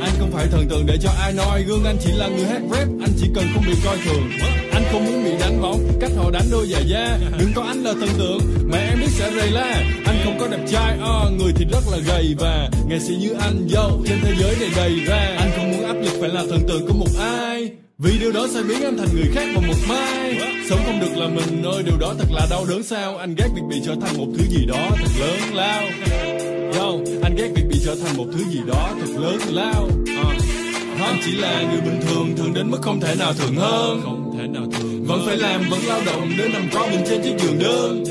[0.00, 2.60] Anh không phải thần tượng để cho ai nói gương anh chỉ là người hát
[2.70, 4.30] rap anh chỉ cần không bị coi thường.
[4.72, 7.18] Anh không muốn bị đánh bóng cách họ đánh đôi giày da.
[7.38, 9.84] Đừng có anh là thần tượng mà em biết sẽ rầy la.
[10.06, 13.30] Anh không có đẹp trai uh, người thì rất là gầy và nghệ sĩ như
[13.40, 15.36] anh dâu trên thế giới này đầy ra.
[15.38, 18.46] Anh không muốn áp lực phải là thần tượng của một ai vì điều đó
[18.54, 20.29] sẽ biến em thành người khác vào một mai
[20.70, 23.16] Sống không được là mình ơi Điều đó thật là đau đớn sao?
[23.16, 25.82] Anh ghét việc bị trở thành một thứ gì đó thật lớn lao.
[26.74, 26.92] Yo,
[27.22, 29.88] anh ghét việc bị trở thành một thứ gì đó thật lớn lao.
[30.06, 30.36] À.
[31.00, 34.00] Anh chỉ là người bình thường Thường đến mức không thể nào thường hơn.
[34.04, 37.22] Không thể nào thường Vẫn phải làm, vẫn lao động Để nằm có mình trên
[37.22, 38.04] chiếc giường đơn.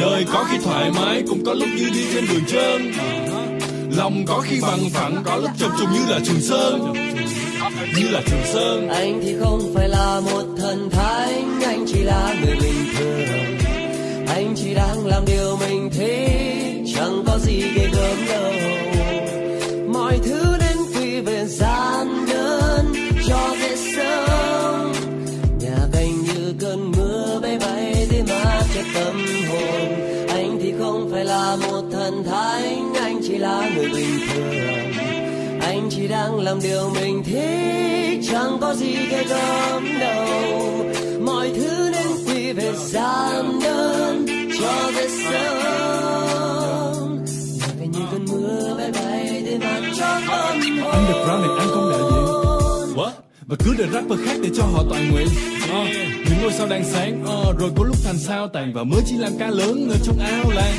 [0.00, 2.92] Đời có khi thoải mái Cũng có lúc như đi trên đường trơn
[3.98, 6.92] Lòng có khi bằng phẳng, Có lúc chập trùng như là trường sơn.
[7.96, 8.88] Như là trường sơn.
[8.88, 13.58] Anh thì không phải là một thần thánh anh chỉ là người bình thường.
[14.28, 18.47] Anh chỉ đang làm điều mình thích, chẳng có gì ghê gớm đâu.
[35.88, 38.20] Anh chỉ đang làm điều mình thích.
[38.32, 40.84] Chẳng có gì ghê gớm đâu.
[41.20, 44.26] Mọi thứ nên quy về gian đơn
[44.60, 47.16] cho dễ sớm
[47.58, 50.92] nhà về như cơn mưa bay bay đến mặt cho tâm hồn.
[50.92, 53.10] Anh được rap này anh không đại diện What?
[53.46, 55.26] Và cứ để rapper khác để cho họ toàn nguyện.
[55.64, 55.88] Uh,
[56.28, 57.22] Những ngôi sao đang sáng.
[57.22, 60.18] Uh, Rồi có lúc thành sao tàn Và mới chỉ làm ca lớn ở trong
[60.18, 60.74] ao làng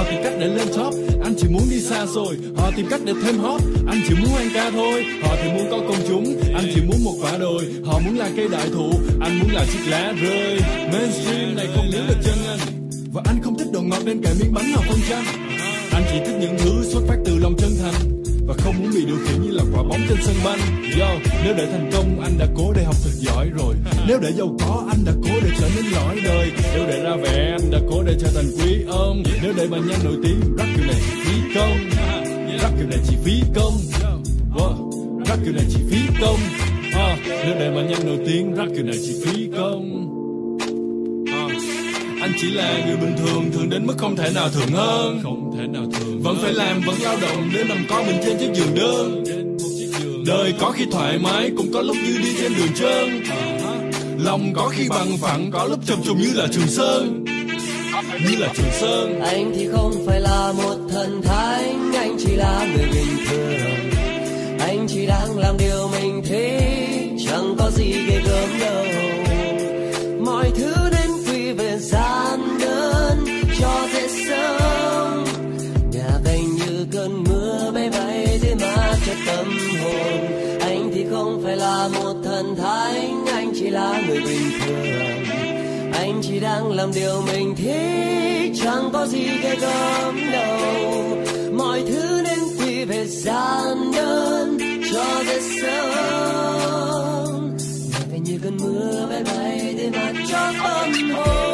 [0.00, 0.94] Họ tìm cách để lên top.
[1.24, 2.36] Anh chỉ muốn đi xa rồi.
[2.56, 3.60] Họ tìm cách để thêm hot.
[3.86, 5.04] Anh chỉ muốn ăn ca thôi.
[5.22, 6.40] Họ thì muốn có công chúng.
[6.54, 7.64] Anh chỉ muốn một quả đồi.
[7.84, 8.90] Họ muốn là cây đại thụ.
[9.20, 10.60] Anh muốn là chiếc lá rơi.
[10.92, 12.58] Mainstream này không níu được chân anh.
[13.12, 15.24] Và anh không thích đồ ngọt nên cả miếng bánh nào không chăng
[15.92, 19.04] Anh chỉ thích những thứ xuất phát từ lòng chân thành và không muốn bị
[19.04, 20.58] điều khiển như là quả bóng trên sân banh.
[21.00, 21.08] Yo,
[21.44, 23.74] nếu để thành công anh đã cố để học thật giỏi rồi.
[24.08, 26.50] Nếu để giàu có anh đã cố để trở nên lõi đời.
[26.74, 29.22] Nếu để ra vẻ anh đã cố để trở thành quý ông.
[29.42, 31.78] Nếu để bệnh nhân nổi tiếng rap kiểu này chỉ phí công.
[32.62, 33.74] Rap kiểu này chỉ phí công.
[34.54, 34.90] Wow.
[35.26, 36.38] Rap kiểu này chỉ phí công.
[36.92, 40.19] À, Nếu để bệnh nhân nổi tiếng rap kiểu này chỉ phí công
[42.20, 45.20] anh chỉ là người bình thường thường đến mức không thể nào thường hơn.
[45.22, 48.38] Không thể nào thường vẫn phải làm vẫn lao động để nằm có mình trên
[48.38, 49.24] chiếc giường đơn.
[50.26, 53.22] Đời có khi thoải mái cũng có lúc như đi trên đường trơn.
[54.18, 57.24] Lòng có khi bằng phẳng có lúc chập trùng như là trường sơn.
[58.30, 59.20] Như là trường sơn.
[59.20, 63.60] Anh thì không phải là một thần thánh anh chỉ là người bình thường.
[64.58, 68.84] Anh chỉ đang làm điều mình thích chẳng có gì ghê gớm đâu.
[70.24, 70.79] Mọi thứ
[84.24, 85.24] bình thường.
[85.92, 91.18] Anh chỉ đang làm điều mình thích, chẳng có gì ghê gớm đâu.
[91.52, 94.58] Mọi thứ nên quy về gian đơn
[94.92, 95.90] cho dễ sống
[98.24, 101.49] như cơn mưa bay bay đến mặt cho tâm hồn.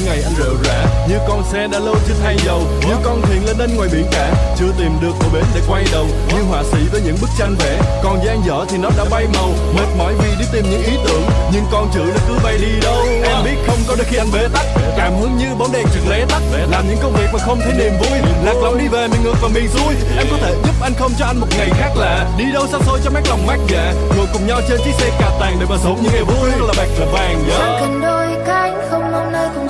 [0.00, 0.86] Những ngày anh rệu rã.
[1.08, 4.06] Như con xe đã lâu chưa thay dầu, Như con thuyền lên đến ngoài biển
[4.12, 4.54] cả.
[4.58, 7.56] Chưa tìm được bờ bến để quay đầu, Như họa sĩ với những bức tranh
[7.58, 7.80] vẽ.
[8.04, 10.92] Còn gian dở thì nó đã bay màu, Mệt mỏi vì đi tìm những ý
[11.04, 11.22] tưởng.
[11.52, 13.06] Nhưng con chữ nó cứ bay đi đâu.
[13.22, 14.66] Em biết không có đôi khi anh bế tắc.
[14.96, 16.42] Cảm hứng như bóng đèn trực lé tắt.
[16.70, 18.18] Làm những công việc mà không thấy niềm vui.
[18.44, 19.94] Lạc lõng đi về miền ngược và miền xuôi.
[20.18, 22.30] Em có thể giúp anh không cho anh một ngày khác lạ.
[22.38, 23.94] Đi đâu xa xôi cho mát lòng mát dạ.
[24.16, 26.50] Ngồi cùng nhau trên chiếc xe cà tàng Để mà sống những ngày vui.
[26.50, 27.58] Là bạc là vàng dạ.
[27.58, 28.19] yeah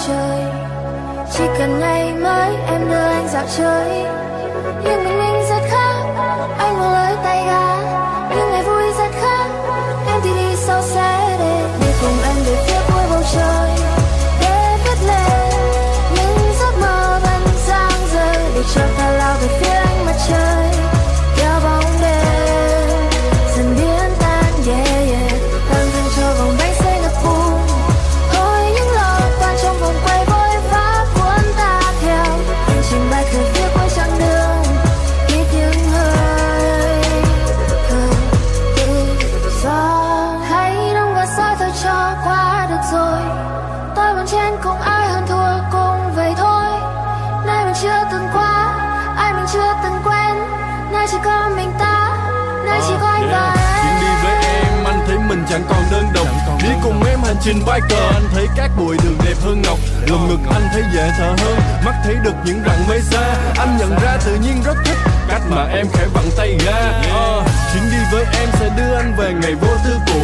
[0.07, 0.45] trời.
[1.33, 4.05] Chỉ cần ngày mới em đưa anh dạo chơi.
[4.85, 6.05] Nhưng mình mình rất khác,
[6.59, 7.70] Anh một lời tay ga
[55.51, 56.27] chẳng còn đơn độc.
[56.63, 59.79] Đi cùng em hành trình vai cờ anh thấy các bụi đường đẹp hơn ngọc.
[60.07, 63.37] Lồng ngực anh thấy dễ thở hơn Mắt thấy được những rặng mây xa.
[63.59, 64.97] Anh nhận ra tự nhiên rất thích
[65.29, 66.79] Cách mà em khẽ vặn tay ga.
[67.13, 70.21] Ờ, Chuyến đi với em sẽ đưa anh về ngày vô tư cũ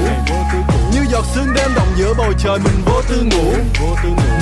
[1.16, 2.58] giọt sương đêm động giữa bầu trời.
[2.58, 3.52] Mình vô tư ngủ.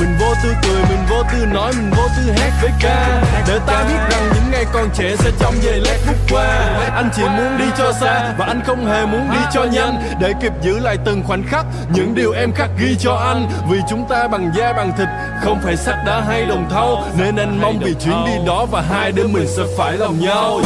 [0.01, 3.23] Mình vô tư cười, mình vô tư nói, mình vô tư hát với ca.
[3.49, 6.47] Để ta biết rằng những ngày còn trẻ sẽ trong giây lát phút qua.
[6.95, 10.03] Anh chỉ muốn đi cho xa và anh không hề muốn đi cho nhanh.
[10.21, 13.49] Để kịp giữ lại từng khoảnh khắc Những điều em khắc ghi cho anh.
[13.71, 15.09] Vì chúng ta bằng da bằng thịt
[15.45, 17.05] Không phải sắt đá hay đồng thau.
[17.19, 20.61] Nên anh mong vì chuyến đi đó và hai đứa mình sẽ phải lòng nhau.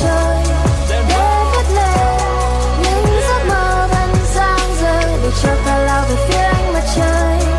[0.00, 0.39] Yeah.
[5.30, 7.49] Rơi cho ta lao về phía ánh mặt trời.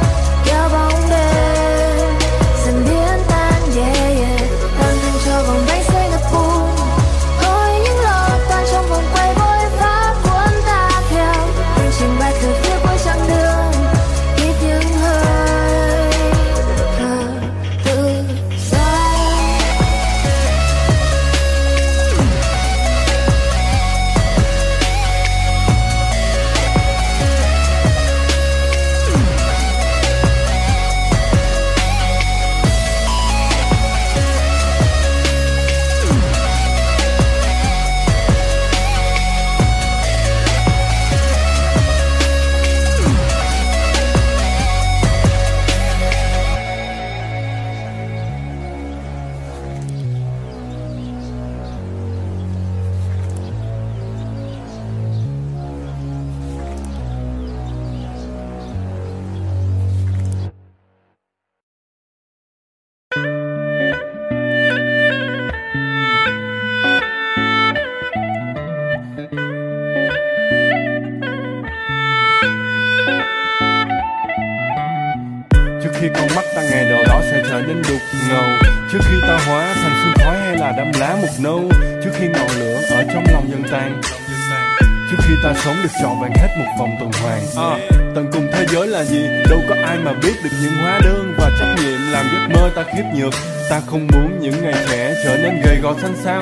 [85.66, 87.42] Sống được trọn vẹn hết một vòng tuần hoàn.
[87.58, 87.72] À,
[88.16, 89.28] Tận cùng thế giới là gì?
[89.50, 92.70] Đâu có ai mà biết được những hóa đơn và trách nhiệm làm giấc mơ
[92.76, 93.34] ta khiếp nhược.
[93.70, 96.42] Ta không muốn những ngày trẻ trở nên gầy gò xanh xao.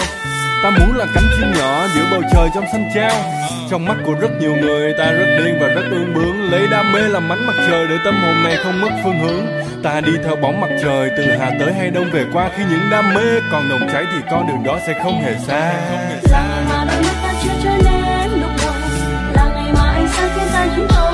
[0.64, 3.12] Ta muốn là cánh chim nhỏ giữa bầu trời trong xanh trao
[3.70, 6.52] Trong mắt của rất nhiều người ta rất điên và rất ương bướng.
[6.52, 9.46] Lấy đam mê làm ánh mặt trời để tâm hồn này không mất phương hướng.
[9.84, 12.50] Ta đi theo bóng mặt trời từ Hà tới hay Đông về qua.
[12.58, 15.74] Khi những đam mê còn nồng cháy thì con đường đó sẽ không hề xa
[20.60, 21.09] ánh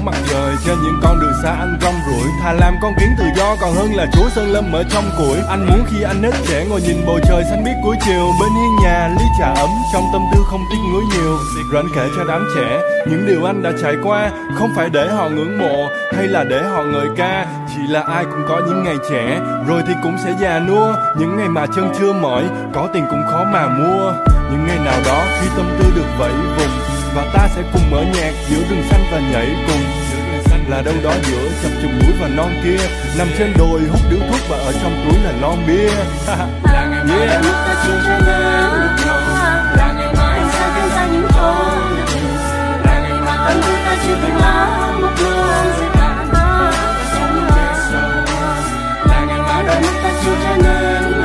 [0.00, 2.28] bóng mặt trời trên những con đường xa anh rong ruổi.
[2.42, 5.38] Thà làm con kiến tự do còn hơn là chúa sơn lâm ở trong củi.
[5.48, 8.30] Anh muốn khi anh nết trẻ ngồi nhìn bầu trời xanh biếc cuối chiều.
[8.40, 11.38] Bên hiên nhà ly trà ấm, trong tâm tư không tiếc nuối nhiều.
[11.72, 14.30] Rồi anh kể cho đám trẻ những điều anh đã trải qua.
[14.58, 17.46] Không phải để họ ngưỡng mộ hay là để họ ngợi ca.
[17.68, 20.94] Chỉ là ai cũng có những ngày trẻ, rồi thì cũng sẽ già nua.
[21.18, 22.42] Những ngày mà chân chưa mỏi,
[22.74, 24.12] có tiền cũng khó mà mua.
[24.50, 28.02] Những ngày nào đó khi tâm tư được vẫy vùng và ta sẽ cùng mở
[28.02, 29.82] nhạc giữa rừng xanh và nhảy cùng.
[30.70, 32.78] Là đâu đó giữa chập chùng núi và non kia,
[33.18, 35.90] nằm trên đồi hút điếu thuốc và ở trong túi là lon bia.
[36.72, 39.20] Là ngày mai đôi mắt ta chưa trở nên lúc đầu
[39.76, 41.54] là ngày mai sẽ sáng khiến những thấu
[42.84, 46.72] là ngày mà tâm tư ta chưa thành lá một nâu sẽ tàn ta vào
[47.14, 47.46] trong
[49.08, 51.19] là ngày mai đôi mắt ta chưa trở nên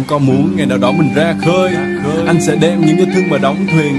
[0.00, 1.74] em có muốn ngày nào đó mình ra khơi.
[2.26, 3.98] Anh sẽ đem những yêu thương mà đóng thuyền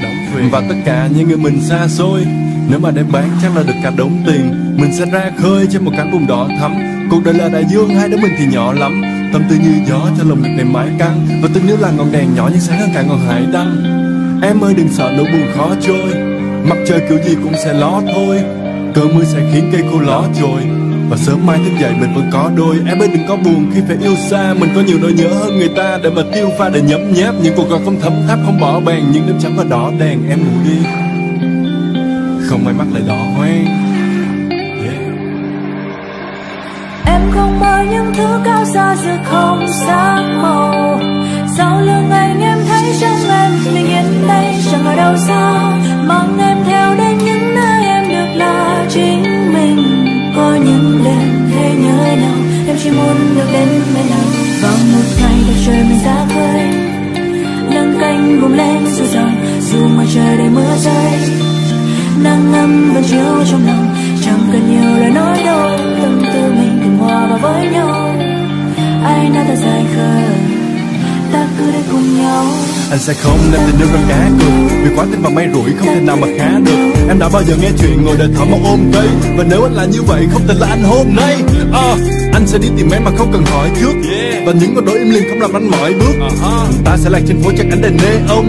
[0.52, 2.26] Và tất cả những người mình xa xôi.
[2.70, 4.76] Nếu mà đem bán chắc là được cả đống tiền.
[4.78, 6.74] Mình sẽ ra khơi trên một cánh vùng đỏ thắm.
[7.12, 9.02] Cuộc đời là đại dương, hai đứa mình thì nhỏ lắm.
[9.34, 11.28] Tâm tư như gió cho lòng ngực này mãi căng.
[11.42, 13.76] Và tình yêu là ngọn đèn nhỏ nhưng sáng hơn cả ngọn hải đăng.
[14.44, 16.14] Em ơi đừng sợ nỗi buồn khó trôi.
[16.70, 18.40] Mặt trời kiểu gì cũng sẽ ló thôi.
[18.94, 20.62] Cơn mưa sẽ khiến cây khô ló trôi
[21.12, 23.72] và sớm mai thức dậy mình vẫn có đôi, Em ơi đừng có buồn.
[23.74, 26.00] Khi phải yêu xa, Mình có nhiều nỗi nhớ hơn người ta.
[26.04, 28.80] Để mà tiêu pha, để nhấm nháp Những cuộc gọi không thấm tháp, không bỏ
[28.80, 29.12] bàn.
[29.12, 30.78] Những đêm trắng và đỏ đèn, em ngủ đi.
[32.50, 33.66] Không may mắt lại đỏ hoang
[37.06, 41.00] Em không mơ những thứ cao xa giữa không sắc màu.
[41.58, 45.72] Sau lưng anh em thấy trong em, Mình yên đây chẳng ở đâu xa.
[46.08, 49.24] Mang em theo đến những nơi em được là chính
[49.54, 49.91] mình.
[50.36, 52.36] Có những đêm thế nhớ nhau,
[52.68, 54.26] Em chỉ muốn được đến bên nhau.
[54.62, 56.62] Vào một ngày đẹp trời mình ra khơi
[57.74, 59.36] Nâng cánh bùng lên dù dòng
[59.72, 61.12] Dù ngoài trời đầy mưa rơi.
[62.24, 63.96] Nắng ấm vẫn chiếu trong lòng,
[64.26, 65.70] Chẳng cần nhiều lời nói đâu,
[66.02, 68.16] Tâm tư mình cùng hòa vào với nhau.
[69.04, 70.22] Ai nói ta dài khờ,
[71.32, 72.46] Ta cứ để cùng nhau.
[72.92, 75.72] Anh sẽ không đem tình yêu ra cá cược Vì quá tin vào may rủi
[75.78, 76.92] không thể nào mà khá được.
[77.08, 79.08] Em đã bao giờ nghe chuyện ngồi đợi thỏ mà ôm cây?
[79.38, 81.38] Và nếu anh là như vậy không thể là anh hôm nay.
[81.72, 81.98] Ờ,
[82.34, 83.94] Anh sẽ đi tìm em mà không cần hỏi trước
[84.46, 86.28] Và những con đôi im lìm không làm anh mỏi bước.
[86.86, 88.46] Ta sẽ lạc trên phố chắc ánh đèn neon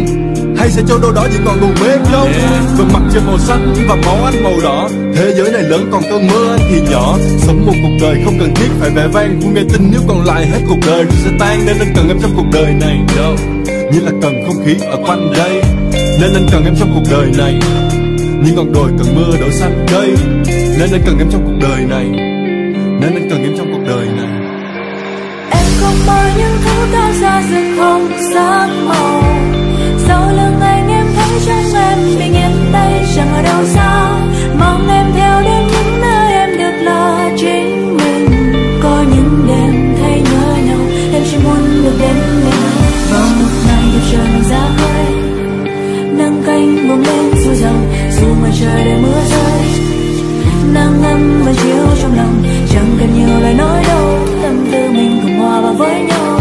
[0.57, 2.33] hay sẽ cho đâu đó chỉ còn buồn bê không
[2.79, 4.89] Và mặt trời màu xanh và máu anh màu đỏ.
[5.15, 7.17] Thế giới này lớn còn cơn mơ anh thì nhỏ.
[7.39, 9.89] Sống một cuộc đời không cần thiết phải vẻ vang Của ngày tình.
[9.93, 12.47] Nếu còn lại hết cuộc đời rồi sẽ tan Nên anh cần em trong cuộc
[12.53, 13.37] đời này đâu
[13.93, 15.63] như là cần không khí ở quanh đây
[16.21, 17.59] Nên anh cần em trong cuộc đời này.
[18.45, 20.15] Như ngọn đồi cần mưa đổ xanh cây
[20.79, 22.05] Nên anh cần em trong cuộc đời này.
[23.01, 24.29] Nên anh cần em trong cuộc đời này.
[25.51, 29.23] Em không mơ những thứ cao xa rừng không sắc màu
[30.07, 34.13] Sau lưng anh em thấy trong em Bình yên đây chẳng ở đâu xa.
[34.59, 35.62] Mong em theo đến
[44.13, 45.15] ngày ra khơi
[46.19, 49.63] nắng canh buông lên dù rằng Dù mà trời để mưa rơi,
[50.75, 55.21] nắng ấm vẫn chiếu trong lòng, chẳng cần nhiều lời nói đâu, tâm tư mình
[55.23, 56.41] cùng hòa vào với nhau.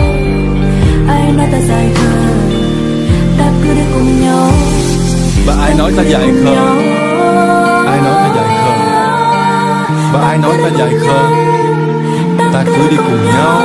[1.07, 2.11] Ai nói ta dài khờ
[3.38, 4.52] ta cứ đi cùng nhau.
[5.45, 6.56] Và ai nói ta dài khờ
[7.88, 8.77] Ai nói ta dài khờ
[10.14, 11.30] Và ai nói ta dài khờ
[12.53, 13.61] Ta cứ đi cùng nhau.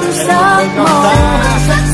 [0.00, 1.12] Không sắc màu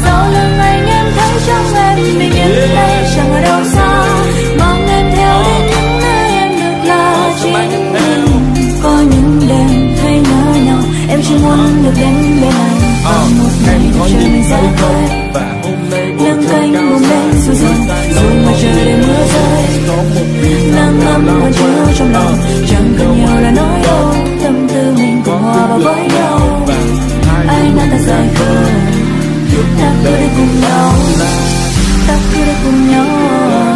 [0.05, 4.05] sau lưng anh em thấy trong em bình yên đây chẳng ở đâu xa.
[4.59, 8.27] Mong em theo đến những nơi em được là chính mình
[8.83, 10.79] có những đêm thấy nhớ nhau
[11.09, 12.79] em chỉ muốn được đến bên anh.
[13.05, 15.21] Vào một ngày trời mình ra khơi.
[15.35, 16.71] Và cao bùng xa,
[17.01, 19.67] lên dù rằng dù ngoài trời đầy mưa rơi.
[20.77, 22.39] nắng ấm vẫn chiếu trong lòng
[22.71, 24.66] chẳng cần nhiều lời nói đâu tâm
[28.39, 28.73] nói
[29.53, 30.93] ta ta cứ đi cùng nhau.
[32.07, 33.76] Ta cứ đi cùng nhau.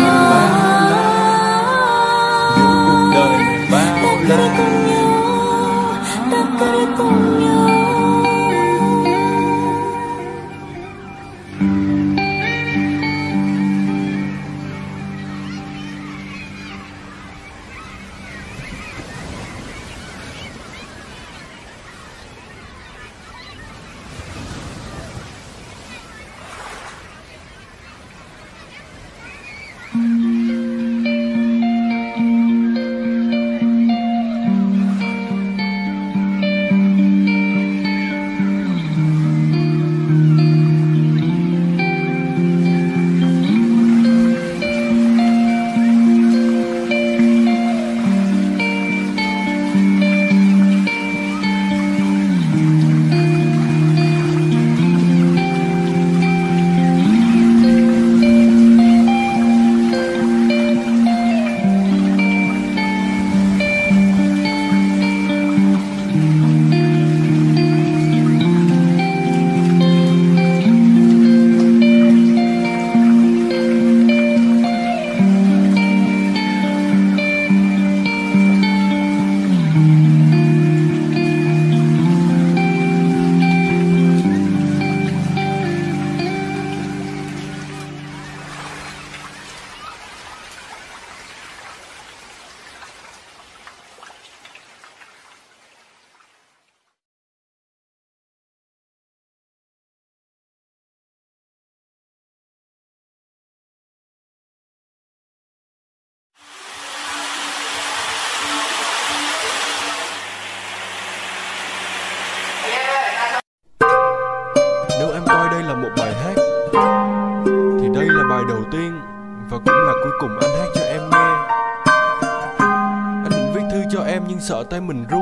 [124.70, 125.19] Tay mình run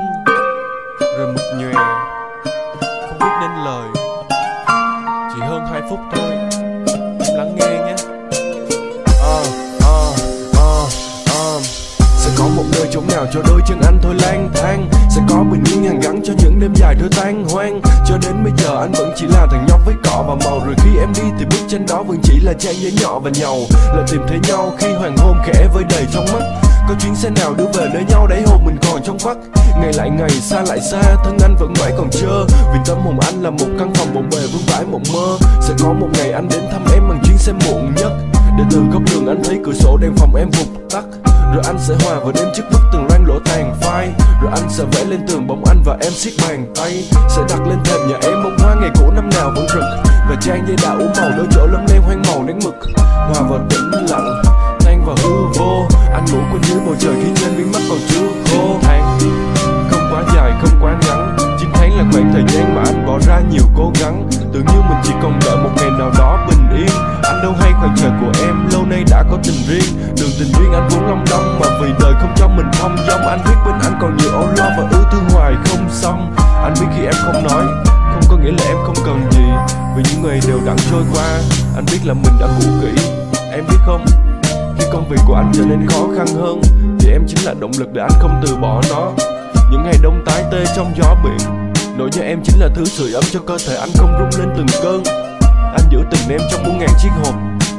[92.79, 95.03] thứ sưởi ấm cho cơ thể anh không rung lên từng cơn.
[95.51, 97.35] Anh giữ tình em trong muôn ngàn chiếc hộp,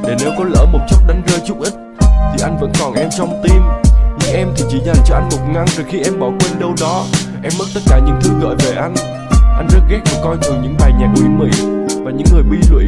[0.08, 3.10] để nếu có lỡ một chốc đánh rơi chút ít, thì anh vẫn còn em
[3.18, 3.62] trong tim.
[4.20, 6.74] Nhưng em thì chỉ dành cho anh một ngăn rồi khi em bỏ quên đâu
[6.82, 7.04] đó,
[7.44, 8.96] em mất tất cả những thứ gợi về anh.
[9.58, 11.50] Anh rất ghét và coi thường những bài nhạc ủy mị
[12.04, 12.86] và những người bi lụy.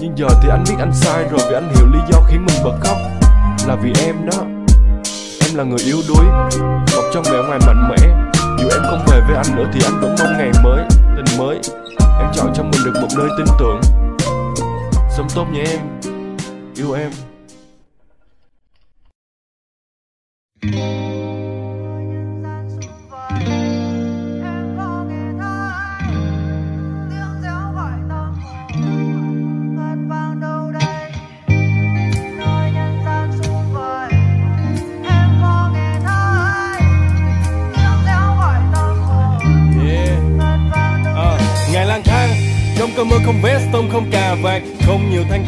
[0.00, 2.64] Nhưng giờ thì anh biết anh sai rồi vì anh hiểu lý do khiến mình
[2.64, 2.96] bật khóc.
[3.66, 4.38] Là vì em đó.
[5.40, 6.24] Em là người yếu đuối,
[6.96, 8.08] Bọc trong vẻ ngoài mạnh mẽ.
[8.58, 11.05] Dù em không về với anh nữa thì anh vẫn mong ngày mới
[11.38, 11.60] mới.
[12.18, 13.80] Em chọn cho mình được một nơi tin tưởng.
[15.16, 15.80] Sống tốt nhé em.
[16.76, 17.10] Yêu em.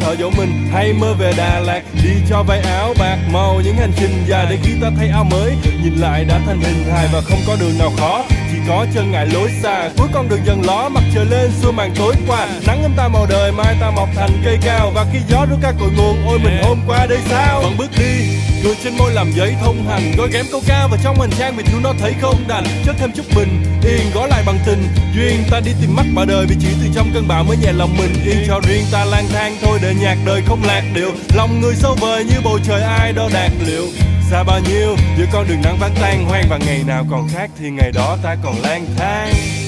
[0.09, 1.81] Thở dỗ mình hay mơ về Đà Lạt.
[2.03, 5.23] Đi cho vay áo bạc màu, những hành trình dài để khi ta thấy áo
[5.23, 5.51] mới.
[5.83, 8.23] Nhìn lại đã thành hình hài và không có đường nào khó
[8.69, 9.89] có chân ngại lối xa.
[9.97, 12.47] Cuối con đường dần ló mặt trời lên, xua màn tối qua.
[12.67, 14.91] Nắng ấm ta màu đời, mai ta mọc thành cây cao.
[14.95, 17.61] Và khi gió rút ca cội nguồn, ôi mình hôm qua đây sao?
[17.61, 20.11] Vẫn bước đi cười trên môi làm giấy thông hành.
[20.17, 22.63] Gói ghém câu ca và trong hành trang vì chúng nó thấy không đành.
[22.85, 24.87] Chất thêm chút bình, yên gói lại bằng tình.
[25.15, 27.71] Duyên ta đi tìm mắt bà đời, vì chỉ từ trong cơn bão mới nhẹ
[27.71, 28.13] lòng mình.
[28.25, 31.11] Yên cho riêng ta lang thang, thôi để nhạc đời không lạc điệu.
[31.35, 33.85] Lòng người sâu vời như bầu trời, ai đo đạt liệu?
[34.29, 37.49] Xa bao nhiêu giữa con đường nắng vắng tan hoang và ngày nào còn khác
[37.59, 39.58] thì ngày đó ta còn lang thang.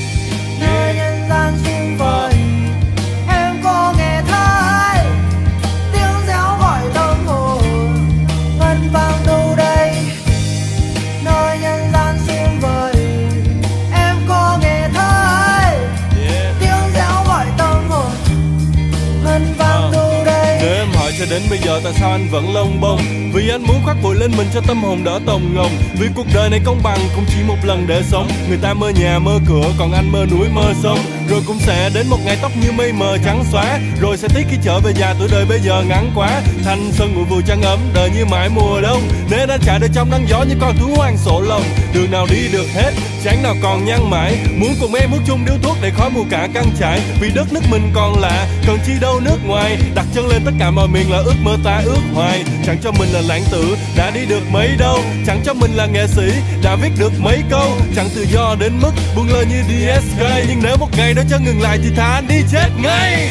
[21.31, 23.01] Đến bây giờ tại sao anh vẫn lông bông?
[23.33, 25.71] Vì anh muốn khoác bụi lên mình cho tâm hồn đỡ tồng ngồng.
[25.99, 28.27] Vì cuộc đời này công bằng, cũng chỉ một lần để sống.
[28.47, 30.99] Người ta mơ nhà, mơ cửa, còn anh mơ núi, mơ sông.
[31.29, 33.79] Rồi cũng sẽ đến một ngày tóc như mây mờ trắng xóa.
[34.01, 36.41] Rồi sẽ tiếc khi trở về già tuổi đời bây giờ ngắn quá.
[36.63, 39.01] Thanh xuân ngủ vùi trăng ấm, đời như mãi mùa đông.
[39.29, 41.63] Nên anh chạy đời trong nắng gió như con thú hoang sổ lồng.
[41.93, 42.91] Đường nào đi được hết,
[43.23, 44.37] chán nào còn nhăn mãi.
[44.57, 47.53] Muốn cùng em hút chung điếu thuốc để khói mù cả căng trải Vì đất
[47.53, 49.77] nước mình còn lạ, cần chi đâu nước ngoài.
[49.95, 52.43] Đặt chân lên tất cả mọi miền là ước mơ ta ước hoài.
[52.65, 54.99] Chẳng cho mình là lãng tử, đã đi được mấy đâu.
[55.25, 56.31] Chẳng cho mình là nghệ sĩ,
[56.63, 57.69] đã viết được mấy câu.
[57.95, 61.37] Chẳng tự do đến mức buông lời như DSK Nhưng nếu một ngày đó cho
[61.45, 63.29] ngừng lại thì thà anh đi chết ngay.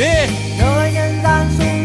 [0.00, 0.30] Yeah.
[0.60, 1.77] Nơi nhân gian xung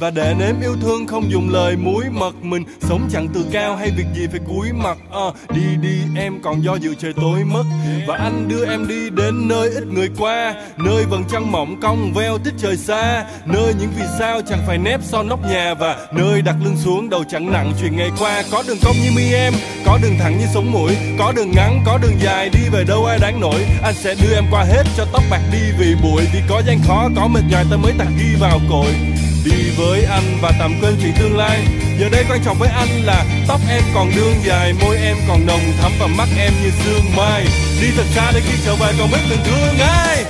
[0.00, 2.64] và để nếm yêu thương không dùng lời muối mật mình.
[2.80, 4.98] Sống chẳng từ cao hay việc gì phải cúi mặt.
[5.12, 7.64] À, đi đi em còn do dự trời tối mất.
[8.06, 10.54] Và anh đưa em đi đến nơi ít người qua.
[10.76, 13.24] Nơi vầng trăng mỏng cong veo tích trời xa.
[13.46, 15.74] Nơi những vì sao chẳng phải nép sau nóc nhà.
[15.74, 18.42] Và nơi đặt lưng xuống đầu chẳng nặng chuyện ngày qua.
[18.52, 19.52] Có đường cong như mi em
[19.86, 20.96] có đường thẳng như sống mũi.
[21.18, 23.66] Có đường ngắn có đường dài đi về đâu ai đáng nổi.
[23.82, 26.78] Anh sẽ đưa em qua hết cho tóc bạc đi vì bụi vì có gian
[26.86, 30.74] khó có mệt nhòi ta mới tạc ghi vào cội đi với anh và tạm
[30.80, 31.58] quên chuyện tương lai.
[31.98, 35.46] Giờ đây quan trọng với anh là tóc em còn đương dài môi em còn
[35.46, 37.44] nồng thắm và mắt em như sương mai.
[37.80, 40.24] Đi thật xa để khi trở về còn biết từng thương ai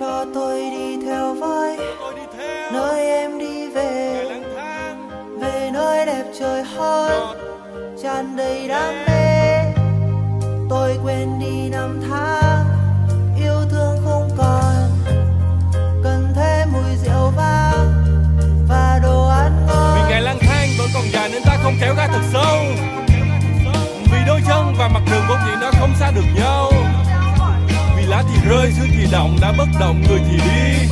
[0.00, 1.76] cho tôi đi theo với
[2.72, 4.24] nơi em đi về.
[5.40, 7.36] Về nơi đẹp trời hơn
[8.02, 9.58] tràn đầy đam mê.
[10.70, 12.64] Tôi quên đi năm tháng.
[13.40, 14.65] Yêu thương không còn
[21.80, 22.64] kéo ra thật sâu.
[24.12, 26.72] Vì đôi chân và mặt đường vốn dĩ nó không xa được nhau.
[27.96, 30.88] Vì lá thì rơi xưa thì động đã bất động, người thì đi.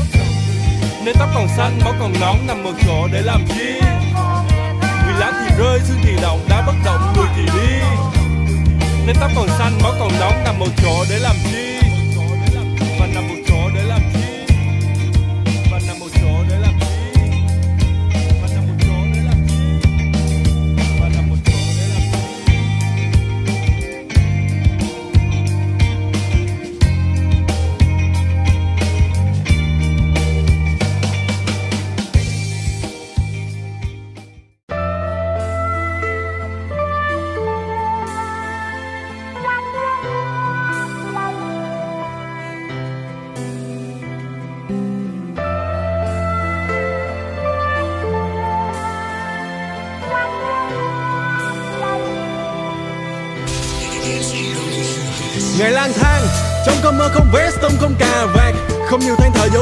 [1.05, 3.81] Nên tóc còn xanh, máu còn nóng, nằm một chỗ để làm chi?
[5.07, 7.77] Vì lá thì rơi xưa thì động đã bất động, người thì đi.
[9.07, 11.64] Nên tóc còn xanh, máu còn nóng, nằm một chỗ để làm chi?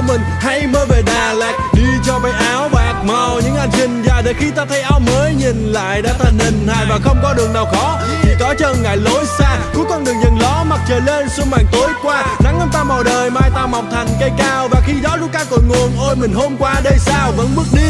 [0.06, 1.58] Mình hay mơ về Đà Lạt.
[1.74, 5.00] Đi cho váy áo bạc màu những hành trình dài để khi ta thấy áo
[5.06, 7.98] mới nhìn lại đã thành hình hài và không có đường nào khó.
[8.22, 11.50] Chỉ có chân ngại lối xa, cuối con đường dần ló mặt trời lên xuống
[11.50, 12.24] màn tối qua.
[12.44, 14.68] Nắng ấm ta màu đời, mai ta mọc thành cây cao.
[14.68, 17.32] Và khi gió lũ ca cội nguồn, ôi mình hôm qua đây sao?
[17.36, 17.88] Vẫn bước đi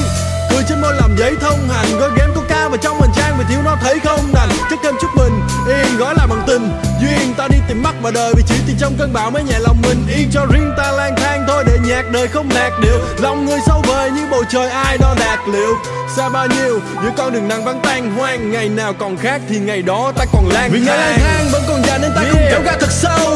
[0.50, 2.30] cười trên môi làm giấy thông hành, gói ghém
[2.72, 4.32] vào trong mình trang vì thiếu nó thấy không?
[4.34, 6.70] Đành chất thêm chút mình yên gói là bằng tình.
[7.00, 9.58] Duyên ta đi tìm mắt vào đời vì chỉ thì trong cơn bão mới nhẹ
[9.58, 10.06] lòng mình.
[10.16, 12.98] Yên cho riêng ta lang thang thôi để nhạc đời không lạc điệu.
[13.18, 15.74] Lòng người sâu vời như bầu trời ai đo đạt liệu?
[16.16, 19.58] Xa bao nhiêu những con đường nắng vắng tan hoang ngày nào còn khác thì
[19.58, 22.42] ngày đó ta còn lang Vì ngày lang thang vẫn còn dài nên ta không
[22.50, 23.32] kéo ga thật sâu.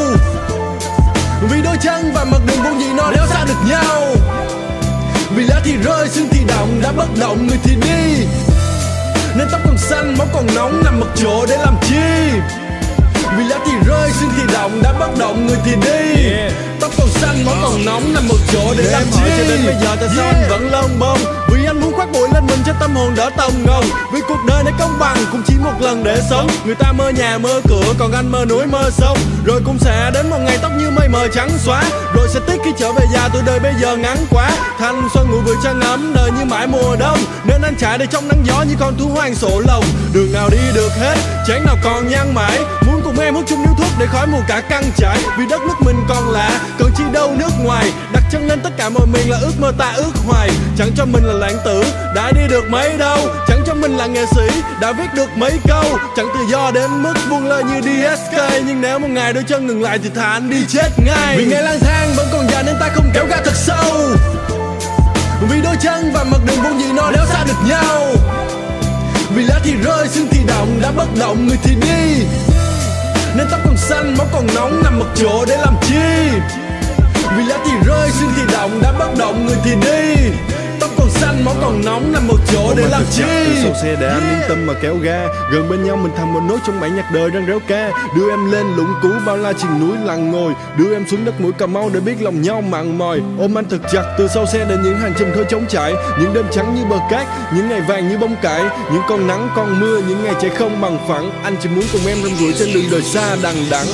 [1.49, 4.15] Vì đôi chân và mặt đường vốn dĩ nó đéo xa được nhau.
[5.35, 8.25] Vì lá thì rơi xương thì động đã bất động người thì đi
[9.37, 12.39] nên tóc còn xanh, máu còn nóng, nằm một chỗ để làm chi?
[13.37, 16.29] Vì lá thì rơi xương thì động đã bất động, người thì đi
[16.87, 19.21] tóc còn xanh máu còn nóng nằm một chỗ để làm chi?
[19.37, 21.19] cho đến bây giờ tại sao anh vẫn lông bông?
[21.49, 24.37] Vì anh muốn khoác bụi lên mình cho tâm hồn đỡ tông ngông vì cuộc
[24.47, 26.47] đời này công bằng cũng chỉ một lần để sống.
[26.65, 29.17] Người ta mơ nhà mơ cửa còn anh mơ núi mơ sông.
[29.45, 31.83] Rồi cũng sẽ đến một ngày tóc như mây mờ trắng xóa.
[32.15, 34.51] Rồi sẽ tiếc khi trở về già tuổi đời bây giờ ngắn quá.
[34.79, 37.17] Thanh xuân ngủ vừa trăng ấm đời như mãi mùa đông.
[37.45, 39.85] Nên anh chạy đây trong nắng gió như con thú hoang sổ lồng.
[40.13, 41.15] Đường nào đi được hết
[41.47, 42.59] chán nào còn nhang mãi.
[42.87, 45.61] Muốn cùng em hút chung điếu thuốc để khói mù cả căn trải vì đất
[45.61, 49.07] nước mình còn lạ cần chi đâu nước ngoài, đặt chân lên tất cả mọi
[49.07, 50.49] miền là ước mơ ta ước hoài.
[50.77, 51.83] Chẳng cho mình là lãng tử,
[52.15, 53.19] đã đi được mấy đâu.
[53.47, 55.83] Chẳng cho mình là nghệ sĩ, đã viết được mấy câu.
[56.15, 59.67] Chẳng tự do đến mức buông lời như DSK nhưng nếu một ngày đôi chân
[59.67, 61.37] ngừng lại thì thà anh đi chết ngay.
[61.37, 64.09] Vì ngày lang thang vẫn còn dài nên ta không kéo ga thật sâu.
[65.49, 68.03] Vì đôi chân và mặt đường vốn gì nó đéo xa được nhau.
[69.35, 72.25] Vì lá thì rơi, xương thì động đã bất động người thì đi.
[73.35, 75.95] Nên tóc còn xanh, máu còn nóng, nằm một chỗ để làm chi?
[77.37, 80.31] Vì lá thì rơi xương thì động đã bất động người thì đi
[81.07, 83.23] còn xanh máu còn nóng nằm một chỗ để làm chi?
[83.63, 85.27] Sau xe để anh yên tâm mà kéo ga.
[85.51, 87.91] Gần bên nhau mình thành một nốt trong bản nhạc đời răng réo ca.
[88.15, 90.53] Đưa em lên lũng cú bao la chìm núi lặng ngồi.
[90.77, 93.21] Đưa em xuống đất mũi cà mau để biết lòng nhau mặn mòi.
[93.39, 95.93] Ôm anh thật chặt từ sau xe đến những hành trình khơi trống trải.
[96.19, 98.61] Những đêm trắng như bờ cát Những ngày vàng như bông cải.
[98.91, 101.31] Những con nắng con mưa Những ngày chạy không bằng phẳng.
[101.43, 103.87] Anh chỉ muốn cùng em rong ruổi trên đường đời xa đằng đẵng.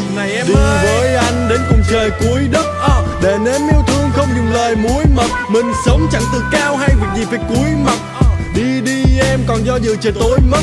[0.48, 0.53] Đi
[0.84, 4.76] với anh đến cùng trời cuối đất Ờ, Để nếm yêu thương không dùng lời
[4.76, 7.98] muối mật Mình sống chẳng từ cao hay việc gì phải cúi mặt.
[8.56, 10.61] Đi đi em, còn do dự trời tối mất.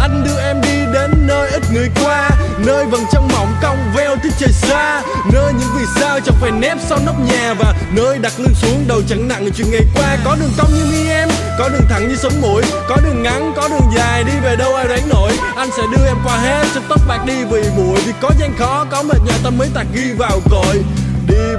[0.00, 4.16] Anh đưa em đi đến nơi ít người qua, nơi vầng trăng mỏng cong veo
[4.16, 5.02] tới trời xa.
[5.32, 8.84] Nơi những vì sao chẳng phải nép sau nóc nhà và nơi đặt lưng xuống
[8.88, 10.16] đầu chẳng nặng chuyện ngày qua.
[10.24, 11.28] Có đường cong như mi em,
[11.58, 14.74] có đường thẳng như sống mũi, có đường ngắn, có đường dài, đi về đâu
[14.74, 15.32] ai đoán nổi.
[15.56, 18.56] Anh sẽ đưa em qua hết trong tóc bạc đi vì bụi vì có gian
[18.58, 20.82] khó, có mệt nhọc, tâm mới tạc ghi vào cội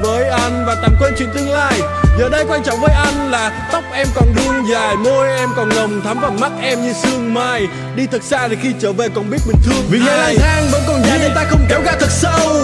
[0.01, 1.81] với anh và tạm quên chuyện tương lai.
[2.19, 5.69] Giờ đây quan trọng với anh là tóc em còn đương dài môi em còn
[5.69, 7.67] nồng thắm và mắt em như sương mai.
[7.95, 10.67] Đi thật xa thì khi trở về còn biết mình thương vì ngày lang thang
[10.71, 12.55] vẫn còn dài nên ta không kéo ga thật sâu.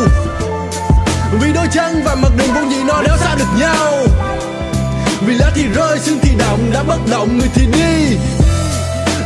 [1.41, 3.93] Vì đôi chân và mặt đường vốn gì nó đéo xa được nhau.
[5.21, 8.17] Vì lá thì rơi xương thì động đã bất động người thì đi.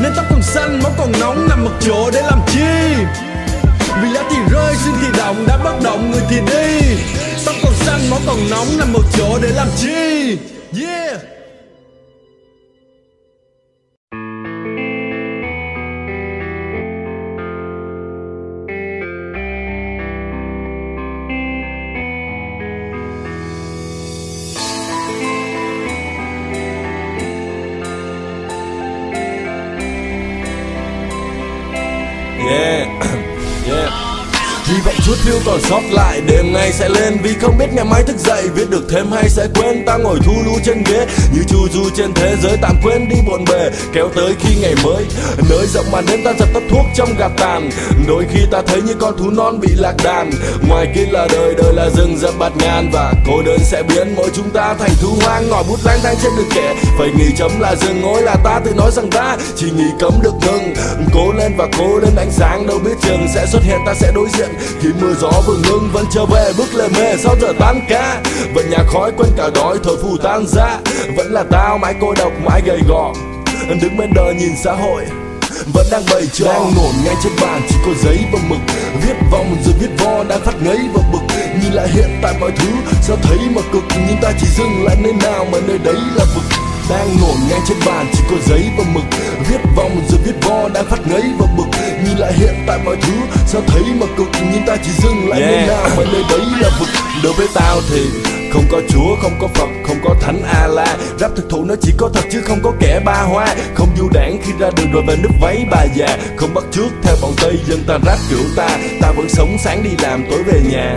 [0.01, 2.93] Nên tóc còn xanh máu còn nóng nằm một chỗ để làm chi
[4.01, 6.97] vì lá thì rơi xin thì động đã bất động người thì đi.
[7.45, 10.37] Tóc còn xanh máu còn nóng nằm một chỗ để làm chi?
[10.81, 11.21] Yeah,
[35.49, 37.17] còn sót lại Đêm ngày sẽ lên.
[37.23, 39.85] Vì không biết ngày mai thức dậy Viết được thêm hay sẽ quên.
[39.85, 43.09] Ta ngồi thu lu trên ghế Như chu du trên thế giới tạm quên.
[43.09, 45.05] Đi bộn bề Kéo tới khi ngày mới.
[45.49, 47.69] Nơi rộng mà đến ta giật tắt thuốc trong gạt tàn.
[48.07, 50.31] Đôi khi ta thấy như con thú non bị lạc đàn.
[50.67, 52.89] Ngoài kia là đời, đời là rừng rậm bạt ngàn.
[52.93, 55.49] Và cô đơn sẽ biến mỗi chúng ta thành thú hoang.
[55.49, 58.61] Ngòi bút lang thang trên đường kẻ Phải nghỉ chấm là dừng ngồi là ta
[58.65, 60.73] tự nói rằng ta Chỉ nghỉ cấm được ngừng.
[61.13, 64.11] Cố lên và cố lên ánh sáng đâu biết chừng sẽ xuất hiện ta sẽ
[64.15, 64.49] đối diện.
[64.81, 68.21] Khi mưa gió vừa ngưng vẫn trở về, bước lề mề sau giờ tan ca?
[68.53, 70.77] Vẫn nhà khói quên cả đói thổi phù tan ra
[71.15, 73.13] vẫn là tao, mãi cô độc, mãi gầy gò.
[73.81, 75.05] Đứng bên đời nhìn xã hội,
[75.73, 76.45] vẫn đang bày trò.
[76.45, 78.59] Đang ngổn ngay trên bàn, chỉ có giấy và mực.
[79.01, 81.35] Viết vòng rồi viết vo, đang phát ngấy và bực.
[81.61, 82.69] Nhìn lại hiện tại mọi thứ,
[83.01, 83.83] sao thấy mà cực?
[84.07, 87.61] Nhưng ta chỉ dừng lại nơi nào mà nơi đấy là vực đang ngổn ngang
[87.67, 89.03] trên bàn chỉ có giấy và mực.
[89.49, 91.67] Viết vòng rồi viết vo đang phát ngấy và bực.
[92.05, 93.13] Nhìn lại hiện tại mọi thứ
[93.47, 94.27] sao thấy mà cực?
[94.53, 96.89] Nhưng ta chỉ dừng lại nơi nào mà nơi đấy là vực.
[97.23, 98.01] Đối với tao thì
[98.53, 100.97] không có chúa, không có Phật, không có thánh A-la.
[101.19, 103.55] Rap thực thụ nó chỉ có thật chứ không có kẻ ba hoa.
[103.75, 106.17] Không du đảng khi ra đường rồi về nước váy bà già.
[106.37, 108.77] Không bắt trước theo bọn Tây dân ta rap kiểu ta.
[109.01, 110.95] Ta vẫn sống sáng đi làm tối về nhà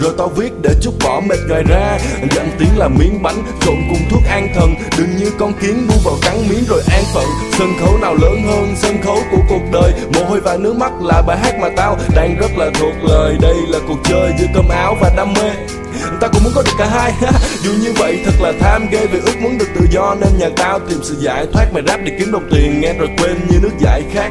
[0.00, 1.98] rồi tao viết để chút bỏ mệt ngoài ra.
[2.36, 4.74] Danh tiếng là miếng bánh, trộn cùng thuốc an thần.
[4.98, 7.24] Đừng như con kiến bu vào cắn miếng rồi an phận.
[7.58, 9.92] Sân khấu nào lớn hơn sân khấu của cuộc đời?
[10.14, 13.36] Mồ hôi và nước mắt là bài hát mà tao đang rất là thuộc lời.
[13.40, 15.50] Đây là cuộc chơi giữa cơm áo và đam mê.
[16.20, 17.12] Ta cũng muốn có được cả hai.
[17.62, 20.16] Dù như vậy, thật là tham ghê vì ước muốn được tự do.
[20.20, 21.66] Nên nhà tao tìm sự giải thoát.
[21.72, 24.30] Mày rap để kiếm đồng tiền, nghe rồi quên như nước giải khát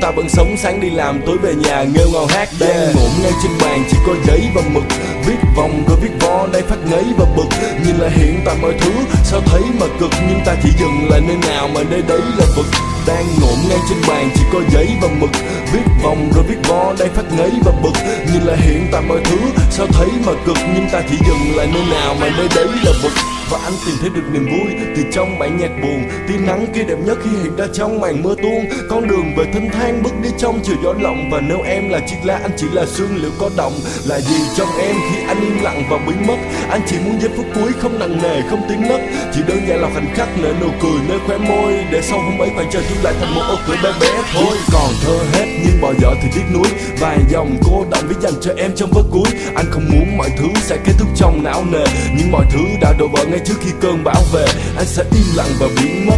[0.00, 3.32] ta vẫn sống sáng đi làm tối về nhà nghêu ngào hát đang ngổn ngay
[3.42, 4.84] trên bàn chỉ có giấy và mực.
[5.26, 7.48] Viết vòng rồi viết vo đây phát ngấy và bực.
[7.86, 8.90] Nhìn lại hiện tại mọi thứ
[9.24, 10.10] sao thấy mà cực?
[10.28, 12.66] Nhưng ta chỉ dừng lại nơi nào mà nơi đấy là vực.
[13.06, 15.30] Đang ngổn ngay trên bàn chỉ có giấy và mực.
[15.72, 17.94] Viết vòng rồi viết vo đây phát ngấy và bực.
[18.32, 19.36] Nhìn lại hiện tại mọi thứ
[19.70, 20.56] sao thấy mà cực?
[20.74, 23.12] Nhưng ta chỉ dừng lại nơi nào mà nơi đấy là vực
[23.50, 26.08] và anh tìm thấy được niềm vui từ trong bản nhạc buồn.
[26.28, 28.66] Tia nắng kia đẹp nhất khi hiện ra trong màn mưa tuôn.
[28.88, 31.30] Con đường về thênh thang bước đi trong chiều gió lộng.
[31.30, 33.72] Và nếu em là chiếc lá, anh chỉ là sương liệu có động
[34.06, 36.36] là gì trong em khi anh im lặng và biến mất?
[36.70, 39.00] Anh chỉ muốn giây phút cuối không nặng nề, không tiếng nấc.
[39.34, 41.72] Chỉ đơn giản là khoảnh khắc nở nụ cười nơi khóe môi.
[41.90, 44.56] Để sau hôm ấy khoảng trời thu lại thành một ô cửa bé bé thôi.
[44.72, 46.68] Còn thơ hết nhưng bỏ dở thì tiếc núi.
[47.00, 49.30] vài dòng cô đọng viết dành cho em trong vớt cuối.
[49.54, 51.84] Anh không muốn mọi thứ sẽ kết thúc trong não nề.
[52.16, 54.46] Nhưng mọi thứ đã đổ vỡ ngay trước khi cơn bão về,
[54.76, 56.16] anh sẽ im lặng và biến mất.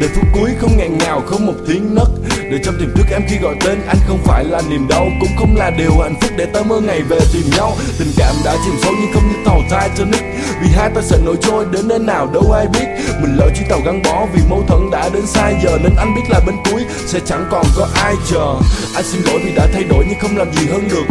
[0.00, 2.08] Để phút cuối không ngàn ngào, không một tiếng nấc.
[2.50, 5.30] Để trong tiềm thức em khi gọi tên, anh không phải là niềm đau, cũng
[5.38, 7.76] không là điều hạnh phúc để ta mơ ngày về tìm nhau.
[7.98, 10.22] Tình cảm đã chìm sâu nhưng không như tàu Titanic
[10.62, 12.86] vì hai ta sẽ nổi trôi, đến nơi nào đâu ai biết.
[13.22, 16.14] Mình lỡ chuyến tàu gắn bó vì mâu thuẫn đã đến sai giờ, nên anh
[16.14, 18.54] biết là bên cuối sẽ chẳng còn có ai chờ.
[18.94, 21.04] Anh xin lỗi vì đã thay đổi nhưng không làm gì hơn được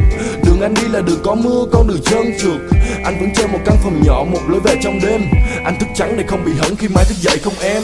[0.62, 2.62] đường anh đi là đường có mưa, con đường trơn trượt.
[3.04, 5.22] Anh vẫn chơi một căn phòng nhỏ, một lối về trong đêm.
[5.64, 7.84] Anh thức trắng để không bị hấn khi mai thức dậy không em.